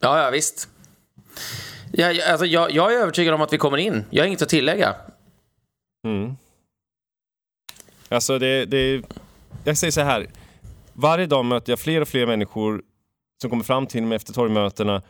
[0.00, 0.68] ja, ja visst.
[1.92, 4.04] Ja, alltså, jag, jag är övertygad om att vi kommer in.
[4.10, 4.94] Jag har inget att tillägga.
[6.06, 6.36] Mm.
[8.08, 9.02] Alltså, det, det,
[9.64, 10.26] jag säger så här.
[10.92, 12.82] Varje dag möter jag fler och fler människor
[13.40, 15.02] som kommer fram till mig efter torgmötena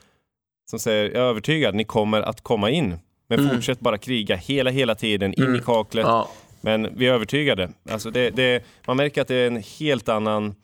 [0.70, 2.98] som säger jag är övertygad, ni kommer att komma in.
[3.28, 3.54] Men mm.
[3.54, 5.56] fortsätt bara kriga hela, hela tiden, in mm.
[5.56, 6.06] i kaklet.
[6.06, 6.28] Ja.
[6.60, 7.70] Men vi är övertygade.
[7.90, 10.54] Alltså det, det, man märker att det är en helt annan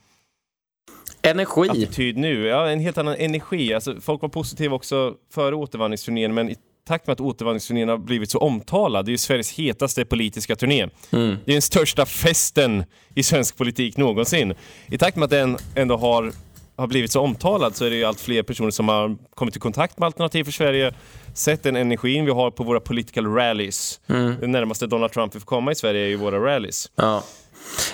[1.22, 1.68] Energi.
[1.68, 2.46] Attityd nu.
[2.46, 3.74] Ja, en helt annan energi.
[3.74, 6.56] Alltså, folk var positiva också före återvandringsturnén, men i
[6.88, 10.88] takt med att återvandringsturnén har blivit så omtalad, det är ju Sveriges hetaste politiska turné.
[11.10, 11.36] Mm.
[11.44, 14.54] Det är den största festen i svensk politik någonsin.
[14.86, 16.32] I takt med att den ändå har,
[16.76, 19.58] har blivit så omtalad så är det ju allt fler personer som har kommit i
[19.58, 20.94] kontakt med Alternativ för Sverige,
[21.34, 24.00] sett den energin vi har på våra political rallies.
[24.06, 24.34] Mm.
[24.40, 26.90] Det närmaste Donald Trump vi får komma i Sverige är ju våra rallies.
[26.96, 27.24] Ja.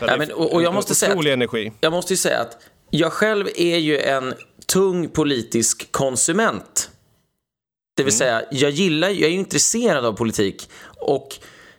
[0.01, 1.72] Ja, men, och, och jag måste säga att, energi.
[1.81, 2.57] Jag måste ju säga att
[2.90, 4.35] jag själv är ju en
[4.66, 6.90] tung politisk konsument.
[7.98, 8.18] Det vill mm.
[8.18, 10.70] säga, jag gillar, jag är intresserad av politik.
[11.00, 11.28] Och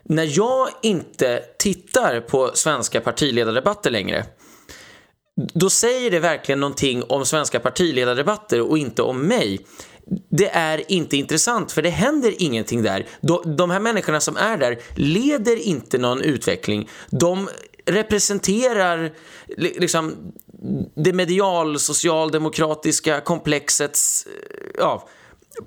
[0.04, 4.26] när jag inte tittar på svenska partiledardebatter längre,
[5.54, 9.66] då säger det verkligen någonting om svenska partiledardebatter och inte om mig.
[10.30, 13.08] Det är inte intressant för det händer ingenting där.
[13.58, 16.90] De här människorna som är där leder inte någon utveckling.
[17.10, 17.50] De
[17.86, 19.12] representerar
[19.58, 20.34] liksom
[20.96, 24.28] det medial socialdemokratiska komplexets
[24.78, 25.08] ja,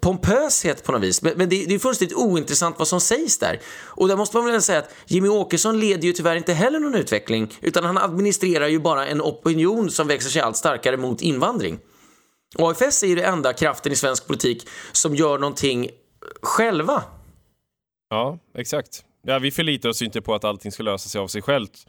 [0.01, 1.23] pompöshet på något vis.
[1.23, 3.61] Men, men det, det är fullständigt ointressant vad som sägs där.
[3.85, 6.95] Och där måste man väl säga att Jimmy Åkesson leder ju tyvärr inte heller någon
[6.95, 11.79] utveckling utan han administrerar ju bara en opinion som växer sig allt starkare mot invandring.
[12.59, 15.89] AFS är ju den enda kraften i svensk politik som gör någonting
[16.43, 17.03] själva.
[18.11, 19.05] Ja, exakt.
[19.23, 21.87] Ja, vi förlitar oss inte på att allting ska lösa sig av sig självt.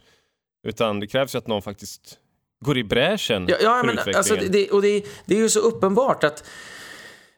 [0.66, 2.18] Utan det krävs ju att någon faktiskt
[2.64, 4.18] går i bräschen ja, ja, för men, utvecklingen.
[4.18, 6.44] Alltså, det, och det, det är ju så uppenbart att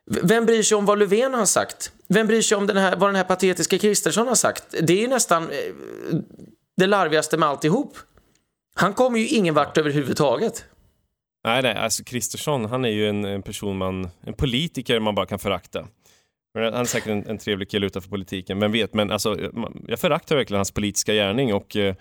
[0.06, 1.92] vem bryr sig om vad Löfven har sagt?
[2.08, 4.64] Vem bryr sig om den här, vad den här patetiska Kristersson har sagt?
[4.82, 5.58] Det är ju nästan eh,
[6.76, 7.98] det larvigaste med alltihop.
[8.74, 10.64] Han kommer ju ingen vart överhuvudtaget.
[11.44, 15.26] Nej, nej, alltså Kristersson, han är ju en, en, person man, en politiker man bara
[15.26, 15.86] kan förakta.
[16.54, 19.36] Han är säkert en, en trevlig kille utanför politiken, vem vet, men alltså,
[19.88, 21.94] jag föraktar verkligen hans politiska gärning och eh,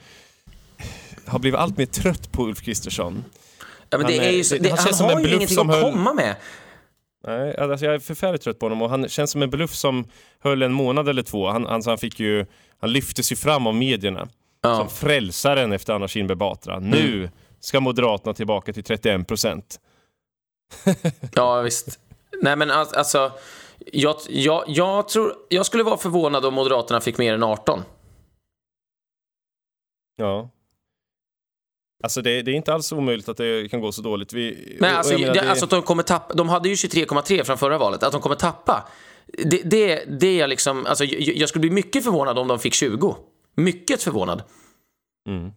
[1.26, 3.24] har blivit allt mer trött på Ulf Kristersson.
[3.90, 6.14] Ja, men det han, är ju så, det, han, han har ju ingenting att komma
[6.14, 6.36] med.
[7.28, 10.08] Nej, alltså jag är förfärligt trött på honom och han känns som en bluff som
[10.40, 11.48] höll en månad eller två.
[11.48, 12.46] Han, alltså han, fick ju,
[12.80, 14.28] han lyftes ju fram av medierna
[14.62, 14.76] ja.
[14.76, 16.76] som frälsaren efter Anna Kinberg Batra.
[16.76, 16.90] Mm.
[16.90, 19.80] Nu ska Moderaterna tillbaka till 31 procent.
[21.34, 22.00] ja, visst.
[22.42, 23.32] Nej, men alltså,
[23.92, 27.84] jag, jag, jag, tror, jag skulle vara förvånad om Moderaterna fick mer än 18.
[30.16, 30.50] Ja.
[32.06, 34.34] Alltså det, det, är inte alls omöjligt att det kan gå så dåligt.
[34.34, 35.50] Vi, Men alltså, det, det...
[35.50, 38.36] alltså att de kommer tappa, de hade ju 23,3 från förra valet, att de kommer
[38.36, 38.88] tappa.
[39.26, 42.74] Det, det, det är liksom, alltså, jag, jag, skulle bli mycket förvånad om de fick
[42.74, 43.16] 20.
[43.56, 44.44] Mycket förvånad.
[45.30, 45.52] Mm.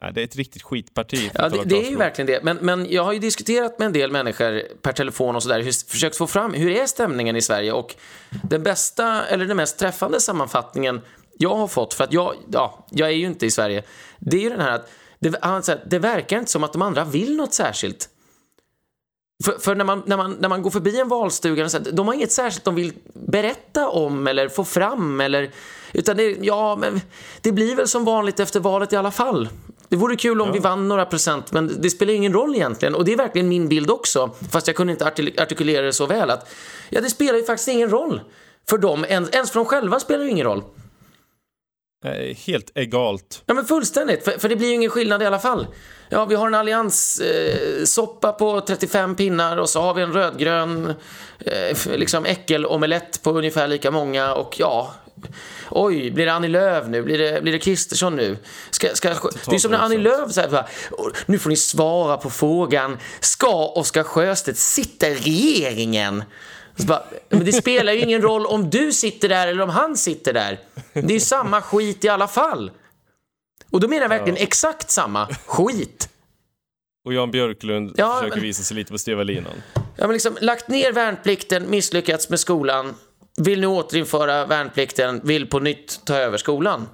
[0.00, 1.30] Ja, det är ett riktigt skitparti.
[1.34, 2.44] Ja, det, det är ju verkligen det.
[2.44, 6.16] Men, men jag har ju diskuterat med en del människor per telefon och sådär, försökt
[6.16, 7.94] få fram hur är stämningen i Sverige och
[8.30, 11.00] den bästa, eller den mest träffande sammanfattningen
[11.42, 13.82] jag har fått, för att jag, ja, jag är ju inte i Sverige,
[14.18, 16.82] det är ju den här att det, han säger, det verkar inte som att de
[16.82, 18.08] andra vill något särskilt.
[19.44, 22.14] För, för, när, man, när, man, när man går förbi en valstuga, så de har
[22.14, 25.20] inget särskilt de vill berätta om eller få fram.
[25.20, 25.50] Eller,
[25.92, 27.00] utan det, ja, men
[27.40, 29.48] det blir väl som vanligt efter valet i alla fall.
[29.88, 30.52] Det vore kul om ja.
[30.52, 32.94] vi vann några procent, men det spelar ingen roll egentligen.
[32.94, 35.06] Och det är verkligen min bild också, fast jag kunde inte
[35.38, 36.30] artikulera det så väl.
[36.30, 36.50] Att,
[36.90, 38.20] ja, det spelar ju faktiskt ingen roll
[38.68, 39.04] för dem.
[39.08, 40.62] Ens, ens för dem själva spelar det ingen roll.
[42.04, 43.42] Eh, helt egalt.
[43.46, 45.66] Ja men fullständigt, för, för, det blir ju ingen skillnad i alla fall.
[46.08, 50.94] Ja, vi har en allianssoppa eh, på 35 pinnar och så har vi en rödgrön
[51.38, 54.94] eh, liksom äckelomelett på ungefär lika många och ja,
[55.70, 57.02] Oj, blir det Annie Lööf nu?
[57.02, 58.36] Blir det, blir det Kristersson nu?
[58.70, 60.64] Ska, ska, det är som när Annie Lööf säger
[61.26, 62.98] nu får ni svara på frågan.
[63.20, 66.24] Ska Oscar Sjöstedt sitta i regeringen?
[66.76, 70.32] Bara, men det spelar ju ingen roll om du sitter där eller om han sitter
[70.32, 70.58] där.
[70.92, 72.70] Det är ju samma skit i alla fall.
[73.70, 74.42] Och då menar jag verkligen ja.
[74.42, 76.08] exakt samma skit.
[77.04, 79.52] Och Jan Björklund Ja, försöker men- visa sig lite på stela linan.
[79.74, 82.94] Ja, men liksom, lagt ner värnplikten, misslyckats med skolan,
[83.36, 86.88] vill nu återinföra värnplikten, vill på nytt ta över skolan.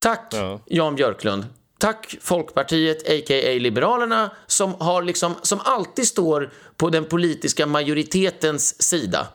[0.00, 0.60] Tack Ja.
[0.66, 1.46] Jan Björklund.
[1.78, 3.58] Tack Folkpartiet, a.k.a.
[3.58, 9.26] Liberalerna, som, har liksom, som alltid står på den politiska majoritetens sida.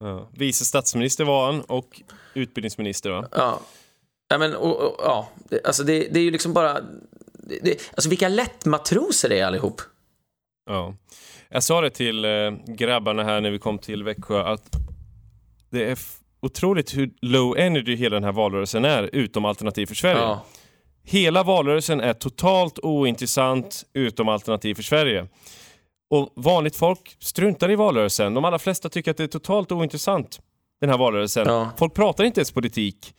[0.00, 0.28] Ja.
[0.32, 2.02] Vice statsminister var han och
[2.34, 3.28] utbildningsminister va?
[3.32, 3.60] Ja.
[4.28, 5.28] Ja, men, och, och, ja.
[5.48, 6.80] Det, alltså det, det är ju liksom bara...
[7.62, 9.82] Det, alltså vilka lättmatroser det är allihop.
[10.70, 10.94] Ja.
[11.48, 14.70] Jag sa det till eh, grabbarna här när vi kom till Växjö att
[15.70, 15.98] det är
[16.40, 20.20] otroligt hur low energy hela den här valrörelsen är utom Alternativ för Sverige.
[20.20, 20.44] Ja.
[21.10, 25.26] Hela valrörelsen är totalt ointressant utom Alternativ för Sverige.
[26.10, 28.34] Och vanligt folk struntar i valrörelsen.
[28.34, 30.40] De allra flesta tycker att det är totalt ointressant
[30.80, 31.46] den här valrörelsen.
[31.48, 31.70] Ja.
[31.78, 33.14] Folk pratar inte ens politik.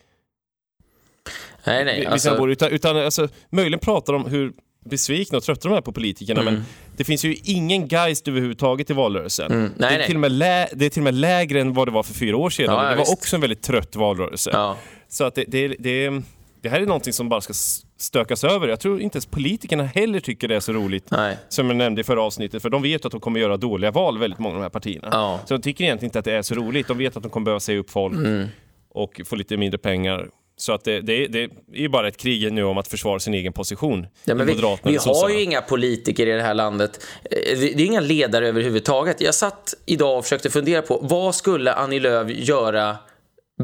[1.64, 2.06] Nej, nej.
[2.06, 4.52] Alltså, bor, utan, utan alltså, möjligen pratar de hur
[4.84, 6.54] besvikna och trötta de är på politikerna Mm.
[6.54, 6.64] men
[6.96, 9.52] det finns ju ingen geist överhuvudtaget i valrörelsen.
[9.52, 10.06] Mm, nej, det, är nej.
[10.06, 12.14] Till och med lä- det är till och med lägre än vad det var för
[12.14, 12.74] fyra år sedan.
[12.74, 13.12] Ja, det var visst.
[13.12, 14.50] också en väldigt trött valrörelse.
[14.52, 14.76] ja.
[15.08, 16.22] Så att det, det, det,
[16.62, 17.52] det här är någonting som bara ska
[17.98, 18.68] stökas över.
[18.68, 21.10] Jag tror inte ens politikerna heller tycker det är så roligt.
[21.10, 21.36] Nej.
[21.48, 24.18] Som jag nämnde i förra avsnittet, för de vet att de kommer göra dåliga val,
[24.18, 25.08] väldigt många av de här partierna.
[25.12, 25.40] Ja.
[25.46, 26.88] Så de tycker egentligen inte att det är så roligt.
[26.88, 28.48] De vet att de kommer behöva säga upp folk Mm.
[28.94, 30.28] och få lite mindre pengar.
[30.56, 33.34] Så att det, det, det är ju bara ett krig nu om att försvara sin
[33.34, 34.06] egen position.
[34.24, 34.54] Ja, men vi
[34.84, 37.00] vi har ju inga politiker i det här landet.
[37.24, 39.20] Eh, Det det är inga ledare överhuvudtaget.
[39.20, 42.96] Jag satt idag och försökte fundera på vad skulle Annie Lööf göra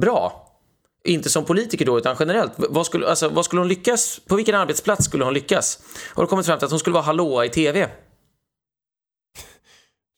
[0.01, 0.46] bra?
[1.07, 2.53] Inte som politiker då, utan generellt.
[2.57, 4.21] Vad skulle, alltså, vad skulle hon lyckas?
[4.29, 5.79] På vilken arbetsplats skulle hon lyckas?
[6.15, 7.89] Och då kommit fram till att hon skulle vara hallåa i TV.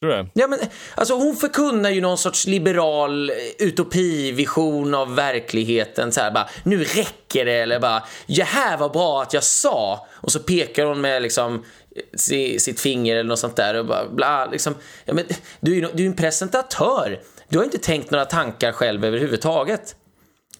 [0.02, 0.28] Tror du?
[0.34, 0.58] Ja, men,
[0.94, 6.12] alltså, hon förkunnar ju någon sorts liberal eh, utopivision av verkligheten.
[6.12, 10.06] Så här, bara, nu räcker det, eller bara, det här var bra att jag sa.
[10.10, 11.64] Och så pekar hon med liksom,
[12.14, 13.74] si- sitt finger eller något sånt där.
[13.74, 14.74] Och bara, bla, liksom,
[15.04, 15.24] ja, men,
[15.60, 17.20] du är ju du är en presentatör.
[17.48, 19.96] Du har inte tänkt några tankar själv överhuvudtaget.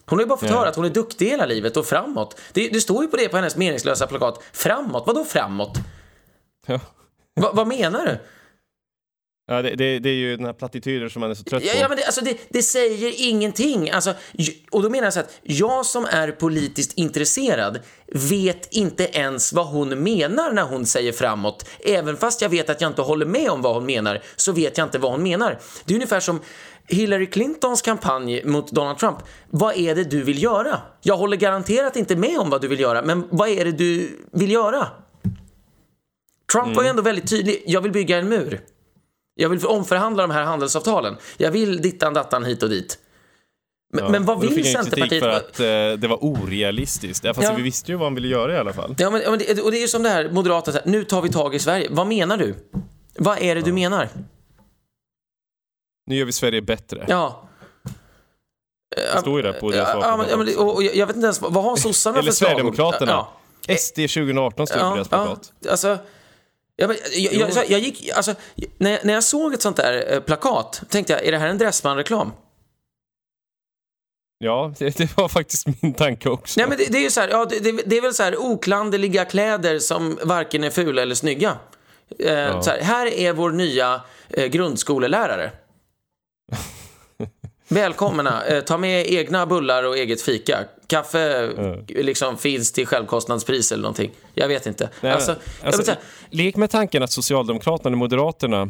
[0.09, 2.39] Hon har ju bara fått höra att hon är duktig hela livet och framåt.
[2.53, 4.43] Det, det står ju på det på hennes meningslösa plakat.
[4.53, 5.03] Framåt?
[5.07, 5.77] Vadå framåt?
[6.67, 6.79] Ja.
[7.41, 8.17] Va, vad menar du?
[9.51, 11.69] Ja, det, det, det är ju den här plattityder som man är så trött på.
[11.79, 13.89] ja men det, alltså det, det säger ingenting.
[13.89, 14.13] Alltså,
[14.71, 19.67] och då menar jag så att jag som är politiskt intresserad vet inte ens vad
[19.67, 21.69] hon menar när hon säger framåt.
[21.85, 24.77] Även fast jag vet att jag inte håller med om vad hon menar så vet
[24.77, 25.59] jag inte vad hon menar.
[25.85, 26.41] Det är ungefär som
[26.89, 29.17] Hillary Clintons kampanj mot Donald Trump.
[29.49, 30.81] Vad är det du vill göra?
[31.01, 34.17] Jag håller garanterat inte med om vad du vill göra, men vad är det du
[34.31, 34.87] vill göra?
[36.51, 37.63] Trump var ju ändå väldigt tydlig.
[37.65, 38.61] Jag vill bygga en mur.
[39.35, 41.15] Jag vill omförhandla de här handelsavtalen.
[41.37, 42.97] Jag vill dittan dattan hit och dit.
[43.93, 44.09] Men, Ja.
[44.11, 45.23] men vad vill fick Centerpartiet?
[45.23, 45.65] för att eh,
[46.01, 47.23] det var orealistiskt.
[47.25, 47.53] Ja, fast Ja.
[47.57, 48.95] vi visste ju vad han ville göra i alla fall.
[48.97, 51.29] Ja, men, och det är ju som det här moderata, så här, nu tar vi
[51.29, 51.87] tag i Sverige.
[51.91, 52.55] Vad menar du?
[53.17, 54.09] Vad är det du menar?
[56.09, 57.05] Nu gör vi Sverige bättre.
[57.07, 57.49] Ja.
[58.95, 61.25] Det står ju där på deras Ja, ja, men, ja, och, och jag vet inte
[61.25, 62.47] ens, vad har sossarna Eller för slag?
[62.49, 63.25] Sverigedemokraterna.
[63.67, 63.75] Ja.
[63.77, 65.53] SD 2018 står det på deras Ja, plakat.
[65.59, 65.97] ja, alltså, ja,
[66.75, 68.33] jag, jag, jag, jag gick, alltså,
[68.77, 71.47] när, jag- när jag såg ett sånt där eh, plakat tänkte jag, är det här
[71.47, 72.31] en Dressman-reklam?
[74.37, 76.59] Ja, det, det var faktiskt min tanke också.
[76.59, 78.37] Nej, men det, det är ju så här, ja, det, det, är väl så här
[78.41, 81.57] oklanderliga kläder som varken är fula eller snygga.
[82.19, 85.51] Eh, så här, här är vår nya eh, grundskolelärare.
[87.71, 90.65] Välkomna, eh, ta med egna bullar och eget fika.
[90.87, 91.51] Kaffe
[91.87, 94.11] liksom finns till självkostnadspris eller någonting.
[94.33, 94.89] Jag vet inte.
[95.01, 95.97] Nej, alltså, alltså, säga,
[96.29, 98.69] lek med tanken att Socialdemokraterna och Moderaterna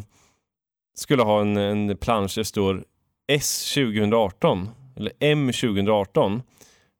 [0.97, 2.83] skulle ha en, en plansch där det står
[3.31, 6.41] S 2018 eller M 2018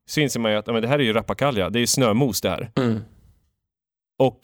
[0.08, 2.40] så inser man ju att men det här är ju rappakalja, det är ju snömos
[2.40, 2.70] det här.
[2.76, 3.00] Mm.
[4.18, 4.38] Och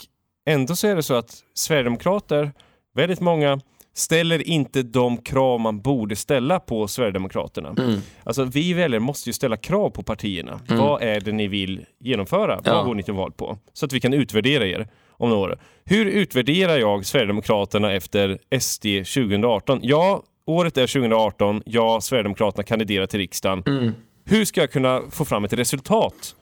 [0.47, 2.53] ändå så är det så att Sverigedemokrater,
[2.95, 3.61] väldigt många,
[3.97, 7.75] ställer inte de krav man borde ställa på Sverigedemokraterna.
[7.79, 8.01] Mm.
[8.25, 10.61] Alltså vi väljare måste ju ställa krav på partierna.
[10.69, 12.61] Vad är det ni vill genomföra?
[12.65, 12.75] Ja.
[12.75, 13.59] Vad går ni till val på?
[13.73, 15.59] Så att vi kan utvärdera er om några år.
[15.85, 19.79] Hur utvärderar jag Sverigedemokraterna efter SD 2018?
[19.83, 21.63] Ja, året är 2018.
[21.67, 23.63] Ja, Sverigedemokraterna kandiderar till riksdagen.
[23.67, 23.93] Mm.
[24.25, 26.35] Hur ska jag kunna få fram ett resultat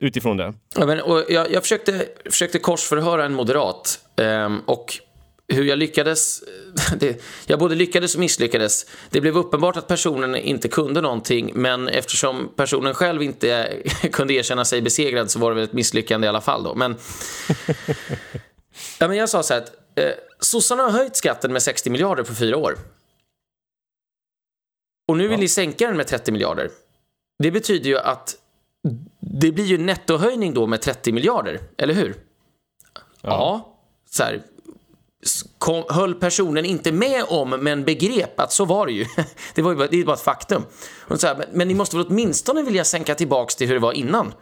[0.00, 0.54] utifrån det?
[0.76, 5.00] Ja, men, jag, jag försökte, försökte korsförhöra en moderat ehm, och
[5.48, 6.44] hur jag lyckades,
[6.98, 8.86] det, jag både lyckades och misslyckades.
[9.10, 13.82] Det blev uppenbart att personen inte kunde någonting men eftersom personen själv inte
[14.12, 16.74] kunde erkänna sig besegrad så var det väl ett misslyckande i alla fall då.
[16.74, 16.96] Men,
[18.98, 22.22] ja, men jag sa så här att eh, sossarna har höjt skatten med 60 miljarder
[22.22, 22.78] på fyra år.
[25.08, 26.70] Och nu vill ni sänka den med 30 miljarder.
[27.38, 28.36] Det betyder ju att
[29.20, 32.16] det blir ju nettohöjning då med 30 miljarder, eller hur?
[33.20, 33.76] Ja.
[34.10, 34.42] Så här,
[35.58, 39.06] kom, höll personen inte med om, men begrep att så var det ju.
[39.54, 40.62] Det, var ju bara, det är bara ett faktum.
[41.00, 43.80] Och så här, men, men ni måste väl åtminstone vilja sänka tillbaks till hur det
[43.80, 44.32] var innan?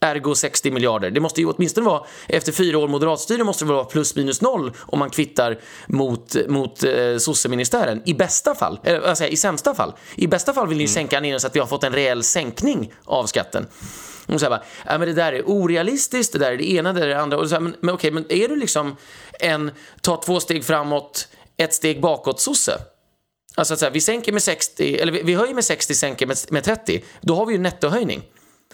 [0.00, 1.10] Ergo 60 miljarder.
[1.10, 4.72] Det måste ju åtminstone vara, efter fyra år moderatstyre måste det vara plus minus noll
[4.78, 8.02] om man kvittar mot, mot eh, sosseministären.
[8.04, 9.92] I bästa fall, eller jag, i sämsta fall.
[10.14, 12.22] I bästa fall vill ni ju sänka ner så att vi har fått en reell
[12.22, 13.66] sänkning av skatten.
[14.26, 16.92] Och så här bara, ja, men det där är orealistiskt, det där är det ena,
[16.92, 17.38] det där är det andra.
[17.38, 18.96] Och så här, men, men okej, men är du liksom
[19.40, 19.70] en
[20.00, 22.80] ta två steg framåt, ett steg bakåt sosse?
[23.54, 26.36] Alltså att här, vi sänker med 60, eller vi, vi höjer med 60, sänker med,
[26.50, 27.04] med 30.
[27.20, 28.22] Då har vi ju nettohöjning.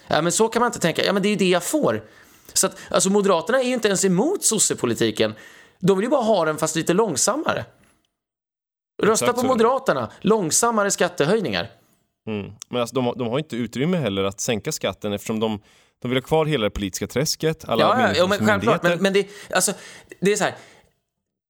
[0.07, 1.05] Ja, men så kan man inte tänka.
[1.05, 2.05] Ja, men det är ju det jag får.
[2.53, 5.35] Så att, alltså Moderaterna är ju inte ens emot sossepolitiken.
[5.79, 7.65] De vill ju bara ha den fast lite långsammare.
[9.03, 9.47] Rösta Exakt på.
[9.47, 10.11] Moderaterna.
[10.21, 11.71] Långsammare skattehöjningar.
[12.27, 12.53] Mm.
[12.69, 15.61] Men alltså, de, har- de har inte utrymme heller att sänka skatten eftersom de,
[16.03, 18.83] de vill ha kvar hela det politiska träsket, alla Ja, ja, ja men självklart.
[18.83, 19.73] Men, men det, alltså,
[20.21, 20.55] det är så här.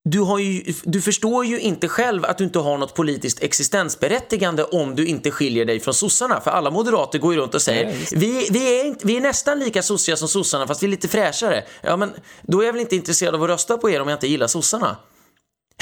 [0.05, 4.65] Du, har ju, du förstår ju inte själv att du inte har något politiskt existensberättigande
[4.65, 6.41] om du inte skiljer dig från sossarna.
[6.41, 9.83] För alla moderater går ju runt och säger vi, vi, är vi är nästan lika
[9.83, 11.65] sossiga som sossarna fast vi är lite fräschare.
[11.83, 14.17] Ja, men då är jag väl inte intresserad av att rösta på er om jag
[14.17, 14.97] inte gillar sossarna.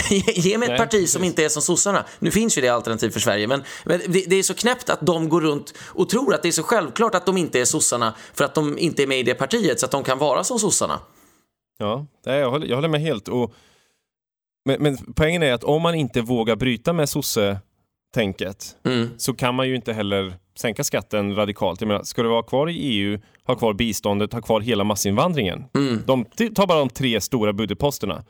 [0.35, 1.13] Ge mig ett Nej, parti precis.
[1.13, 2.05] som inte är som sossarna.
[2.19, 5.01] Nu finns ju det alternativ för Sverige, men, men det, det är så knäppt att
[5.07, 8.15] de går runt och tror att det är så självklart att de inte är sossarna
[8.35, 10.59] för att de inte är med i det partiet så att de kan vara som
[10.59, 11.01] sossarna.
[11.79, 13.29] Ja, jag, håller, jag håller med helt.
[13.29, 13.55] Och,
[14.65, 19.09] men, men poängen är att om man inte vågar bryta med sosse-tänket Mm.
[19.19, 21.81] så kan man ju inte heller sänka skatten radikalt.
[21.81, 25.65] Jag menar, ska du vara kvar i EU, ha kvar biståndet, ha kvar hela massinvandringen.
[25.75, 26.03] Mm.
[26.07, 26.25] De,
[26.55, 28.25] ta bara de tre stora budgetposterna.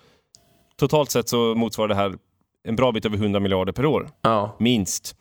[0.80, 2.14] Totalt sett så motsvarar det här
[2.68, 4.56] en bra bit över 100 miljarder per år, Ja.
[4.58, 5.16] minst.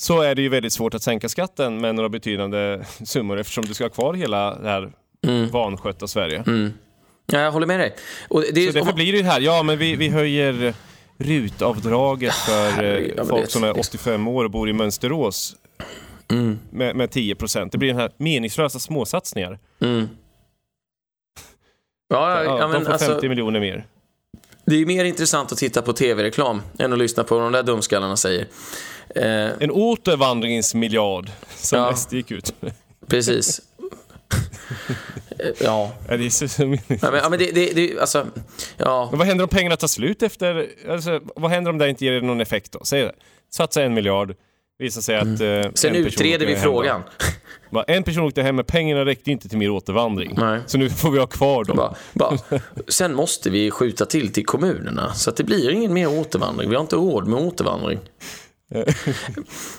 [0.00, 3.74] Så är det ju väldigt svårt att sänka skatten med några betydande summor eftersom du
[3.74, 4.92] ska ha kvar hela det här
[5.26, 5.48] Mm.
[5.50, 6.44] vanskötta Sverige.
[7.26, 7.94] ja, jag håller med dig.
[8.30, 10.74] Och det är, Så därför blir det ju här, ja men vi, vi höjer
[11.18, 15.56] RUT-avdraget för eh, Ja, folk som är 85 år och bor i Mönsterås
[16.30, 16.58] Mm.
[16.70, 17.72] med, med 10 procent.
[17.72, 19.58] Det blir den här meningslösa småsatsningar.
[19.80, 20.08] Mm.
[22.08, 23.86] Ja, ja, Ja, de får alltså, 50 miljoner mer.
[24.68, 27.62] Det är mer intressant att titta på tv-reklam än att lyssna på vad de där
[27.62, 28.46] dumskallarna säger.
[29.14, 31.94] Eh, En återvandringsmiljard som Ja.
[31.96, 32.72] SD gick ut med.
[33.06, 33.60] precis.
[35.38, 35.92] Eh, ja.
[36.08, 36.62] Ja, det är så, så.
[36.62, 38.26] Ja, men, ja, men det, det, det, alltså,
[38.76, 39.06] ja.
[39.10, 40.66] Men vad händer om pengarna tar slut efter...
[40.90, 42.80] Alltså, vad händer om det inte ger någon effekt då?
[42.84, 43.12] Säg det.
[43.52, 44.34] Satsa en miljard.
[44.78, 45.40] Visar sig att...
[45.40, 45.72] Eh, Mm.
[45.74, 47.02] Sen en person utreder vi frågan.
[47.70, 50.34] Va, En person åkte hem men pengarna räckte inte till mer återvandring.
[50.36, 50.60] Nej.
[50.66, 51.76] Så nu får vi ha kvar dem.
[51.76, 52.38] Bara, bara.
[52.88, 56.68] Sen måste vi skjuta till till kommunerna så att det blir ingen mer återvandring.
[56.68, 57.98] Vi har inte råd med återvandring.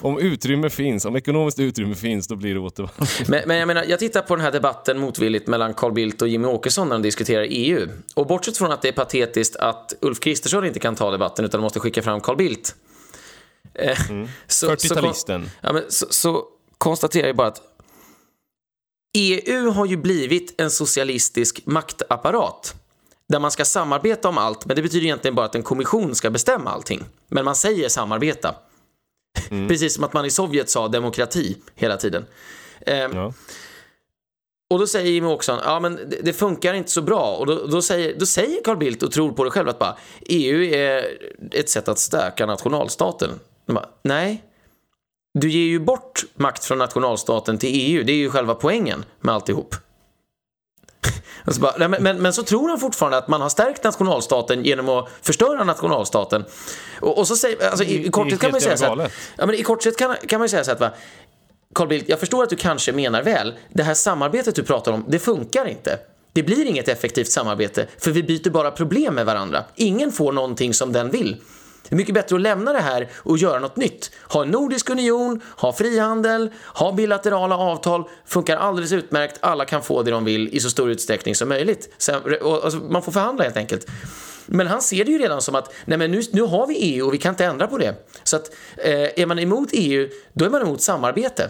[0.02, 3.26] Om utrymme finns, om ekonomiskt utrymme finns, då blir det återvandring.
[3.28, 6.28] Men, men jag menar, jag tittar på den här debatten motvilligt mellan Carl Bildt och
[6.28, 7.88] Jimmy Åkesson när de diskuterar EU.
[8.16, 11.62] Och bortsett från att det är patetiskt att Ulf Kristersson inte kan ta debatten utan
[11.62, 12.76] måste skicka fram Carl Bildt.
[13.74, 13.98] Eh,
[14.48, 15.50] så, så, 40-talisten.
[15.62, 16.44] ja, så, så
[16.78, 17.62] konstaterar jag bara att
[19.14, 22.76] EU har ju blivit en socialistisk maktapparat.
[23.30, 26.30] Där man ska samarbeta om allt, men det betyder egentligen bara att en kommission ska
[26.30, 27.03] bestämma allting.
[27.28, 28.55] Men man säger samarbeta.
[29.49, 32.26] Precis som att man i Sovjet sa demokrati hela tiden.
[32.82, 33.34] Eh, Ja.
[34.70, 37.36] och då säger Jimmie Åkesson, ja men det, det funkar inte så bra.
[37.36, 39.97] Och då, då, säger, då säger Carl Bildt och tror på det själv att bara,
[40.22, 41.18] EU är
[41.51, 43.30] ett sätt att stärka nationalstaten.
[43.66, 44.43] Bara, Nej,
[45.34, 48.03] du ger ju bort makt från nationalstaten till EU.
[48.03, 49.75] Det är ju själva poängen med alltihop.
[51.47, 54.63] Så bara, nej, men, men, men så tror han fortfarande att man har stärkt nationalstaten
[54.63, 56.45] genom att förstöra nationalstaten.
[57.01, 59.11] Och, och så säger, alltså, i, i korthet kan man säga så galet.
[59.38, 60.91] ja, men i korthet kan, kan man ju säga så att va,
[61.75, 63.53] Carl Bildt, jag förstår att du kanske menar väl.
[63.73, 65.99] Det här samarbetet du pratar om, det funkar inte.
[66.34, 69.63] Det blir inget effektivt samarbete, för vi byter bara problem med varandra.
[69.75, 71.38] Ingen får någonting som den vill.
[71.90, 74.12] Det är mycket bättre att lämna det här och göra något nytt.
[74.28, 78.04] Ha en nordisk union, ha frihandel, ha bilaterala avtal.
[78.26, 79.38] Funkar alldeles utmärkt.
[79.40, 81.94] Alla kan få det de vill i så stor utsträckning som möjligt.
[81.98, 83.88] Sen, och, alltså, man får förhandla helt enkelt.
[84.46, 87.08] Men han ser det ju redan som att nej men nu, nu har vi EU
[87.08, 87.96] och vi kan inte ändra på det.
[88.24, 91.50] Så att eh, är man emot EU, då är man emot samarbete.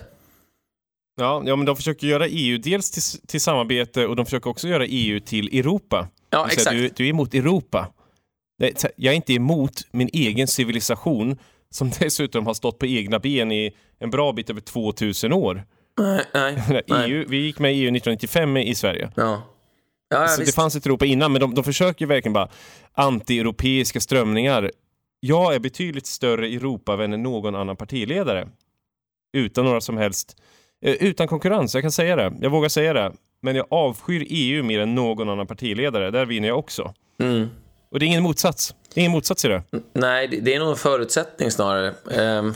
[1.20, 4.68] Ja, ja, men de försöker göra EU dels till, till samarbete och de försöker också
[4.68, 6.08] göra EU till Europa.
[6.30, 6.72] Ja, exakt.
[6.72, 7.88] Du, du är emot Europa.
[8.95, 11.38] Jag är inte emot min egen civilisation
[11.70, 15.64] som dessutom har stått på egna ben i en bra bit över 2000 år.
[15.99, 16.64] Nej, nej.
[16.88, 17.12] nej.
[17.12, 19.12] EU, vi gick med i EU 1995 i Sverige.
[19.16, 19.41] Ja.
[20.10, 20.55] Ja, Så det visst.
[20.55, 22.49] fanns ett Europa innan, men de, de försöker verkligen bara
[22.93, 24.72] anti-europeiska strömningar.
[25.20, 28.47] Jag är betydligt större Europavän än någon annan partiledare.
[29.34, 30.41] Utan några som helst,
[30.86, 32.34] eh, utan konkurrens, jag kan säga det.
[32.41, 33.12] Jag vågar säga det.
[33.41, 36.12] men jag avskyr EU mer än någon annan partiledare.
[36.12, 36.93] Där vinner jag också.
[37.22, 37.47] Mm.
[37.92, 38.76] Och det är ingen motsats.
[38.94, 39.64] Det är ingen motsats i det.
[39.94, 41.94] Nej, det- är nog en förutsättning snarare.
[42.12, 42.54] Ehm,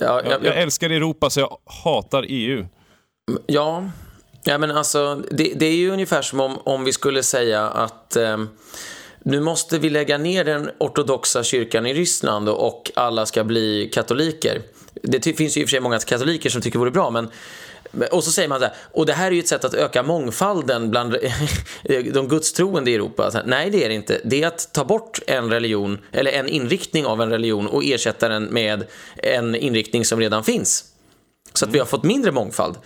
[0.00, 2.66] ja, Jag, jag älskar Europa så jag hatar EU.
[3.46, 3.90] Ja,
[4.44, 8.16] ja men alltså det, det är ju ungefär som om, om vi skulle säga att
[8.16, 8.48] ehm,
[9.24, 14.62] nu måste vi lägga ner den ortodoxa kyrkan i Ryssland och, alla ska bli katoliker.
[15.02, 17.30] Det finns ju i och för sig många katoliker som tycker det vore bra, men
[18.10, 20.02] och så säger man så här, och det här är ju ett sätt att öka
[20.02, 21.16] mångfalden bland
[22.12, 23.30] de gudstroende i Europa.
[23.34, 24.20] Här, Nej, det är det inte.
[24.24, 28.28] Det är att ta bort en religion, eller en inriktning av en religion och ersätta
[28.28, 28.86] den med
[29.16, 30.84] en inriktning som redan finns.
[31.52, 32.76] Så att vi har fått mindre mångfald.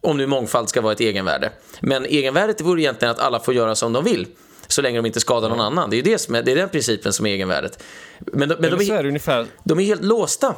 [0.00, 1.52] Om nu mångfald ska vara ett egenvärde.
[1.80, 4.26] Men egenvärdet vore egentligen att alla får göra som de vill.
[4.68, 5.90] Så länge de inte skadar någon annan.
[5.90, 7.82] Det är, det som är, det är den principen som är egenvärdet.
[8.18, 10.54] Men, de, men de, är de är helt låsta.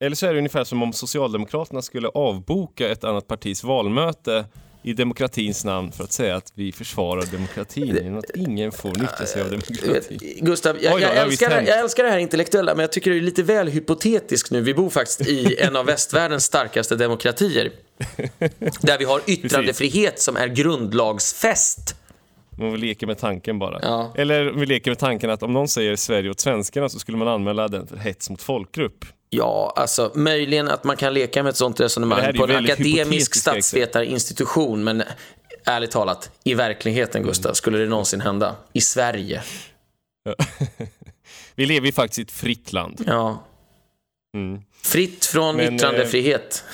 [0.00, 4.44] Eller så är det ungefär som om Socialdemokraterna skulle avboka ett annat partis valmöte
[4.82, 9.26] i demokratins namn för att säga att vi försvarar demokratin genom att ingen får nyttja
[9.26, 10.18] sig av demokratin.
[10.40, 13.16] Gustav, jag, då, jag, visst älskar, jag älskar det här intellektuella, men jag tycker det
[13.16, 14.60] är lite väl hypotetiskt nu.
[14.60, 17.72] Vi bor faktiskt i en av västvärldens starkaste demokratier.
[18.80, 21.96] Där vi har yttrandefrihet som är grundlagsfäst.
[22.58, 23.78] Man vill leka med tanken bara.
[23.82, 24.12] Ja.
[24.16, 27.28] Eller vi leker med tanken att om någon säger Sverige åt svenskarna så skulle man
[27.28, 29.04] anmäla den för hets mot folkgrupp.
[29.30, 34.84] Ja, alltså möjligen att man kan leka med ett sånt resonemang på en akademisk statsvetarinstitution,
[34.84, 35.02] men
[35.64, 38.56] ärligt talat, i verkligheten, Gustav, skulle det någonsin hända?
[38.72, 39.42] I Sverige?
[41.54, 43.04] Vi lever ju faktiskt i ett fritt land.
[43.06, 43.44] Ja.
[44.34, 44.62] Mm.
[44.82, 46.64] Fritt från Men, eh, yttrandefrihet.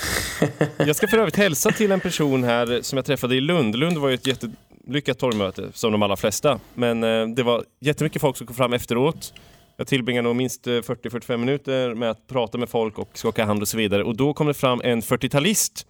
[0.77, 3.77] Jag ska för övrigt hälsa till en person här som jag träffade i Lund.
[3.77, 6.61] Lund var ju ett jättelyckat torgmöte, som de allra flesta.
[6.75, 9.33] Men eh, det var jättemycket folk som kom fram efteråt.
[9.77, 13.63] Jag tillbringar nog minst eh, 40-45 minuter med att prata med folk och skaka hand
[13.63, 14.05] och så vidare.
[14.05, 15.87] Och då kom det fram en 40-talist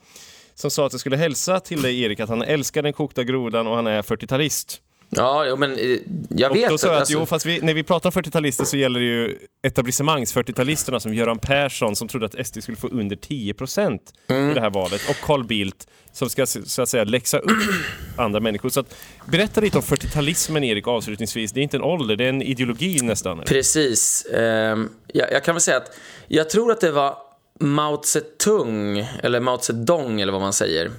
[0.54, 3.66] som sa att jag skulle hälsa till dig Erik att han älskar den kokta grodan
[3.66, 4.80] och han är 40-talist.
[5.16, 5.98] Ja, men eh,
[6.28, 8.22] jag Och vet då sa jag att alltså- jo, fast vi, när vi pratar om
[8.22, 12.88] 40-talister så gäller det ju etablissemangs-40-talisterna som Göran Persson som trodde att SD skulle få
[12.88, 13.98] under 10%
[14.28, 14.50] Mm.
[14.50, 17.50] i det här valet och Carl Bildt som ska så att säga läxa upp
[18.16, 18.68] andra människor.
[18.68, 18.96] Så att,
[19.26, 21.52] berätta lite om 40-talismen Erik avslutningsvis.
[21.52, 23.32] Det är inte en ålder, det är en ideologi nästan.
[23.38, 23.46] eller?
[23.46, 24.26] Precis.
[24.34, 25.96] Ehm, jag, jag kan väl säga att
[26.28, 27.16] jag tror att det var
[27.60, 30.90] Mao Zedong, eller Mao Zedong eller vad man säger.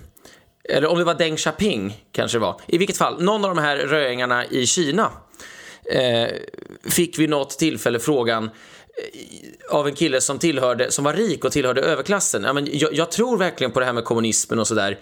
[0.70, 2.62] Eller om det var Deng Xiaoping kanske det var.
[2.68, 5.12] I vilket fall, någon av de här röingarna i Kina
[5.92, 6.28] eh,
[6.84, 11.52] fick vid något tillfälle frågan eh, av en kille som, tillhörde, som var rik och
[11.52, 12.44] tillhörde överklassen.
[12.44, 15.00] Ja, men jag, jag tror verkligen på det här med kommunismen och sådär.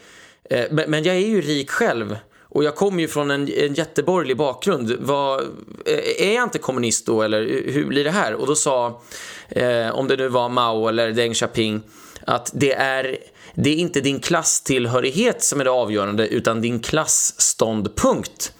[0.49, 2.17] Eh, men, men jag är ju rik själv.
[2.53, 4.95] Och jag kommer ju från en, en jätteborgerlig bakgrund.
[4.99, 5.41] Var,
[5.85, 7.41] eh, är jag inte kommunist då eller
[7.71, 8.33] hur blir det här?
[8.33, 9.01] Och då sa,
[9.49, 11.81] eh, om det nu var Mao eller Deng Xiaoping,
[12.25, 13.17] att det är,
[13.55, 18.53] det är inte din klasstillhörighet som är det avgörande utan din klassståndpunkt.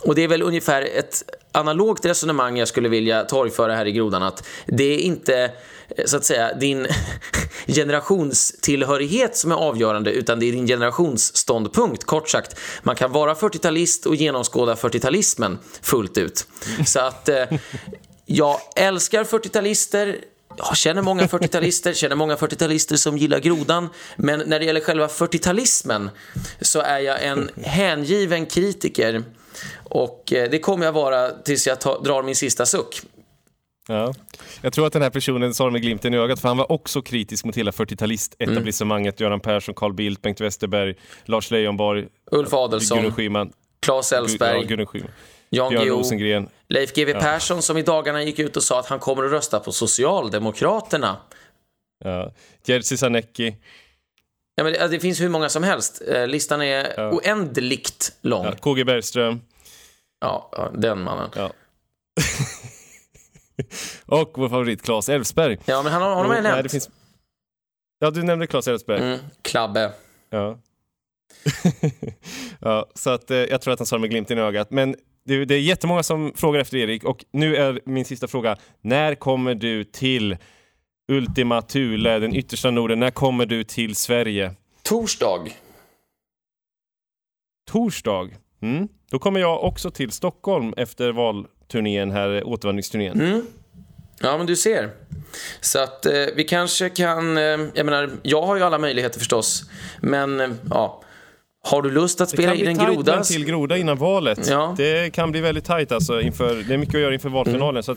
[0.00, 1.22] Och det är väl ungefär ett
[1.52, 5.52] analogt resonemang jag skulle vilja torgföra här i grodan att det är inte
[5.96, 6.86] eh, så att säga din
[7.66, 12.04] generationstillhörighet som är avgörande utan det är din generationsståndpunkt.
[12.04, 16.46] Kort sagt, man kan vara 40-talist och genomskåda 40-talismen fullt ut.
[16.86, 17.44] Så att eh,
[18.26, 20.16] jag älskar 40-talister
[20.56, 23.88] jag känner många 40-talister, känner många 40-talister som gillar grodan.
[24.16, 26.10] Men när det gäller själva 40-talismen
[26.60, 29.22] så är jag en hängiven kritiker.
[29.84, 33.02] Och eh, det kommer jag vara tills jag ta, drar min sista suck.
[33.88, 34.14] Ja.
[34.60, 36.72] Jag tror att den här personen sa det med glimten i ögat för han var
[36.72, 39.20] också kritisk mot hela 40-talist-etablissemanget.
[39.20, 40.94] Göran Persson, Carl Bildt, Bengt Westerberg,
[41.24, 43.52] Lars Leijonborg, Ulf Adelsohn, Gudrun Schyman.
[43.80, 45.10] Claes Ja, Elfsberg, Schyman.
[45.50, 46.48] Jan Björn Rosengren.
[46.68, 49.60] Leif GW Persson som i dagarna gick ut och sa att han kommer att rösta
[49.60, 51.16] på Socialdemokraterna.
[52.04, 52.32] Ja.
[52.64, 53.56] Jerzy Sarnecki.
[54.54, 56.02] Ja, men det, det finns hur många som helst.
[56.08, 57.10] Eh, Listan är Ja.
[57.12, 58.44] oändligt lång.
[58.44, 58.50] Ja.
[58.50, 59.40] Ja, KG Bergström.
[60.20, 61.30] ja, den mannen.
[61.36, 61.50] Ja.
[64.06, 65.58] och vår favorit Claes Elfsberg.
[65.64, 66.70] Ja, men han har honom jag nämnt.
[66.70, 66.90] finns...
[67.98, 68.98] Ja, du nämnde Claes Elfsberg.
[69.02, 69.92] Mm, Klabbe.
[70.30, 70.58] Ja.
[72.60, 74.70] ja, så att eh, jag tror att han sa det med glimten i ögat.
[74.70, 74.96] Men
[75.30, 78.56] det, det är jättemånga som frågar efter Erik och nu är min sista fråga.
[78.80, 80.36] När kommer du till
[81.12, 83.00] Ultima Thule, den yttersta Norden?
[83.00, 84.54] När kommer du till Sverige?
[84.82, 85.48] Torsdag.
[87.70, 88.28] Torsdag.
[88.62, 88.88] Mm.
[89.10, 93.20] Då kommer jag också till Stockholm efter valturnén här, återvandringsturnén.
[93.20, 93.46] Mm.
[94.20, 94.90] Ja, men du ser.
[95.60, 97.36] Så att eh, vi kanske kan...
[97.36, 97.42] Eh,
[97.74, 99.70] jag menar, jag har ju alla möjligheter förstås.
[100.00, 101.02] Men, eh, ja.
[101.62, 103.16] Har du lust att Det spela kan in bli en tajt med groda?
[103.16, 104.48] en till groda innan valet.
[104.50, 104.74] Ja.
[104.76, 106.20] Det kan bli väldigt tajt alltså.
[106.20, 107.82] Inför, det är mycket att göra inför valfinalen.
[107.86, 107.94] Ja,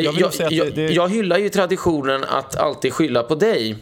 [0.00, 0.14] jag
[0.50, 3.76] det, det, hyllar ju traditionen att alltid skylla på dig.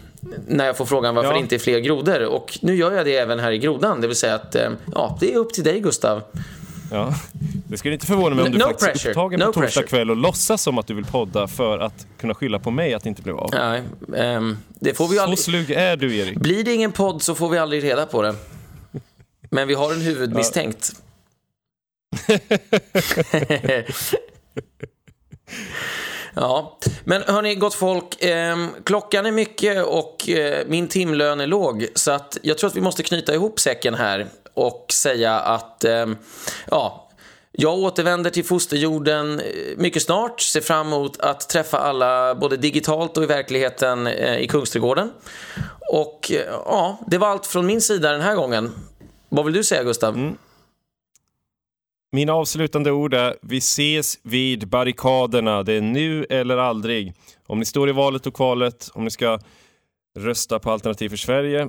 [0.49, 1.35] när jag får frågan varför Ja.
[1.35, 2.25] det inte är fler grodor.
[2.25, 4.01] Och nu gör jag det även här i grodan.
[4.01, 6.23] Det vill säga att eh, ja, det är upp till dig Gustav.
[6.93, 7.15] Ja.
[7.69, 9.11] Det skulle inte förvåna mig om du No faktiskt är pressure.
[9.11, 9.87] upptagen No på torsdag pressure.
[9.87, 13.03] kväll och låtsas som att du vill podda för att kunna skylla på mig att
[13.03, 13.51] det inte blev av.
[13.53, 13.83] Nej,
[14.17, 15.39] ehm, det får vi Så aldrig...
[15.39, 16.37] slug är du, Erik.
[16.39, 18.35] Blir det ingen podd så får vi aldrig reda på det.
[19.51, 20.93] Men vi har en huvudmisstänkt.
[26.35, 28.17] ja, men hörni, gott folk.
[28.23, 31.87] ehm, klockan är mycket och eh, min timlön är låg.
[31.95, 36.17] Så att jag tror att vi måste knyta ihop säcken här och säga att ehm,
[36.71, 37.11] ja,
[37.53, 39.47] jag återvänder till fosterjorden eh,
[39.77, 40.41] mycket snart.
[40.41, 45.13] Ser fram emot att träffa alla både digitalt och i verkligheten eh, i Kungsträdgården.
[45.93, 48.73] Och eh, ja, det var allt från min sida den här gången.
[49.33, 50.15] Vad vill du säga Gustav?
[50.15, 50.37] Mm.
[52.13, 55.63] Mina avslutande ord är vi ses vid barrikaderna.
[55.63, 57.15] Det är nu eller aldrig.
[57.47, 59.39] Om ni står i valet och kvalet, om ni ska
[60.19, 61.69] rösta på Alternativ för Sverige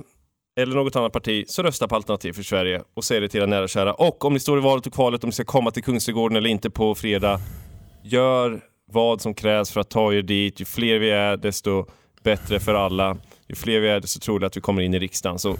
[0.56, 3.46] eller något annat parti, så rösta på Alternativ för Sverige och säg det till era
[3.46, 3.94] nära och kära.
[3.94, 6.50] Och om ni står i valet och kvalet, om ni ska komma till Kungsträdgården eller
[6.50, 7.40] inte på fredag,
[8.02, 8.60] gör
[8.92, 10.60] vad som krävs för att ta er dit.
[10.60, 11.86] Ju fler vi är, desto
[12.22, 13.16] bättre för alla.
[13.48, 15.38] Ju fler vi är, desto troligare att vi kommer in i riksdagen.
[15.38, 15.56] Så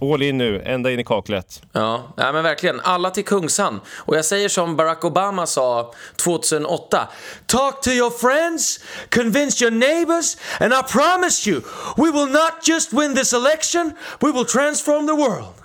[0.00, 1.62] all in nu, ända in i kaklet.
[1.72, 2.80] Ja, nej, men verkligen.
[2.80, 3.80] Alla till Kungsan.
[3.96, 7.08] Och jag säger som Barack Obama sa 2008.
[7.46, 8.80] Talk to your friends,
[9.10, 11.60] convince your neighbors, and I promise you,
[11.96, 15.63] we will not just win this election, we will transform the world.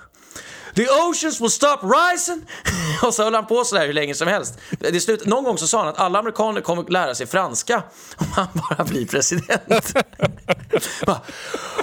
[0.80, 2.46] The oceans will stop rising.
[3.02, 4.58] Och så höll han på sådär hur länge som helst.
[4.78, 7.82] Det slut, någon gång så sa han att alla amerikaner kommer att lära sig franska
[8.16, 9.96] om han bara blir president.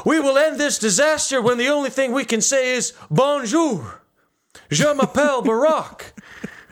[0.05, 3.85] We will end this disaster when the only thing we can say is bonjour.
[4.69, 6.01] Je m'appelle Barack.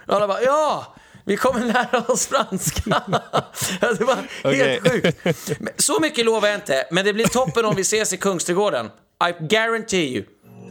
[0.08, 0.96] Alla bara, ja,
[1.26, 3.04] vi kommer lära oss franska.
[3.80, 5.18] Det var helt sjukt.
[5.78, 8.86] Så mycket lovar jag inte, men det blir toppen om vi ses i Kungsträdgården.
[9.30, 10.26] I guarantee you.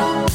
[0.00, 0.27] oh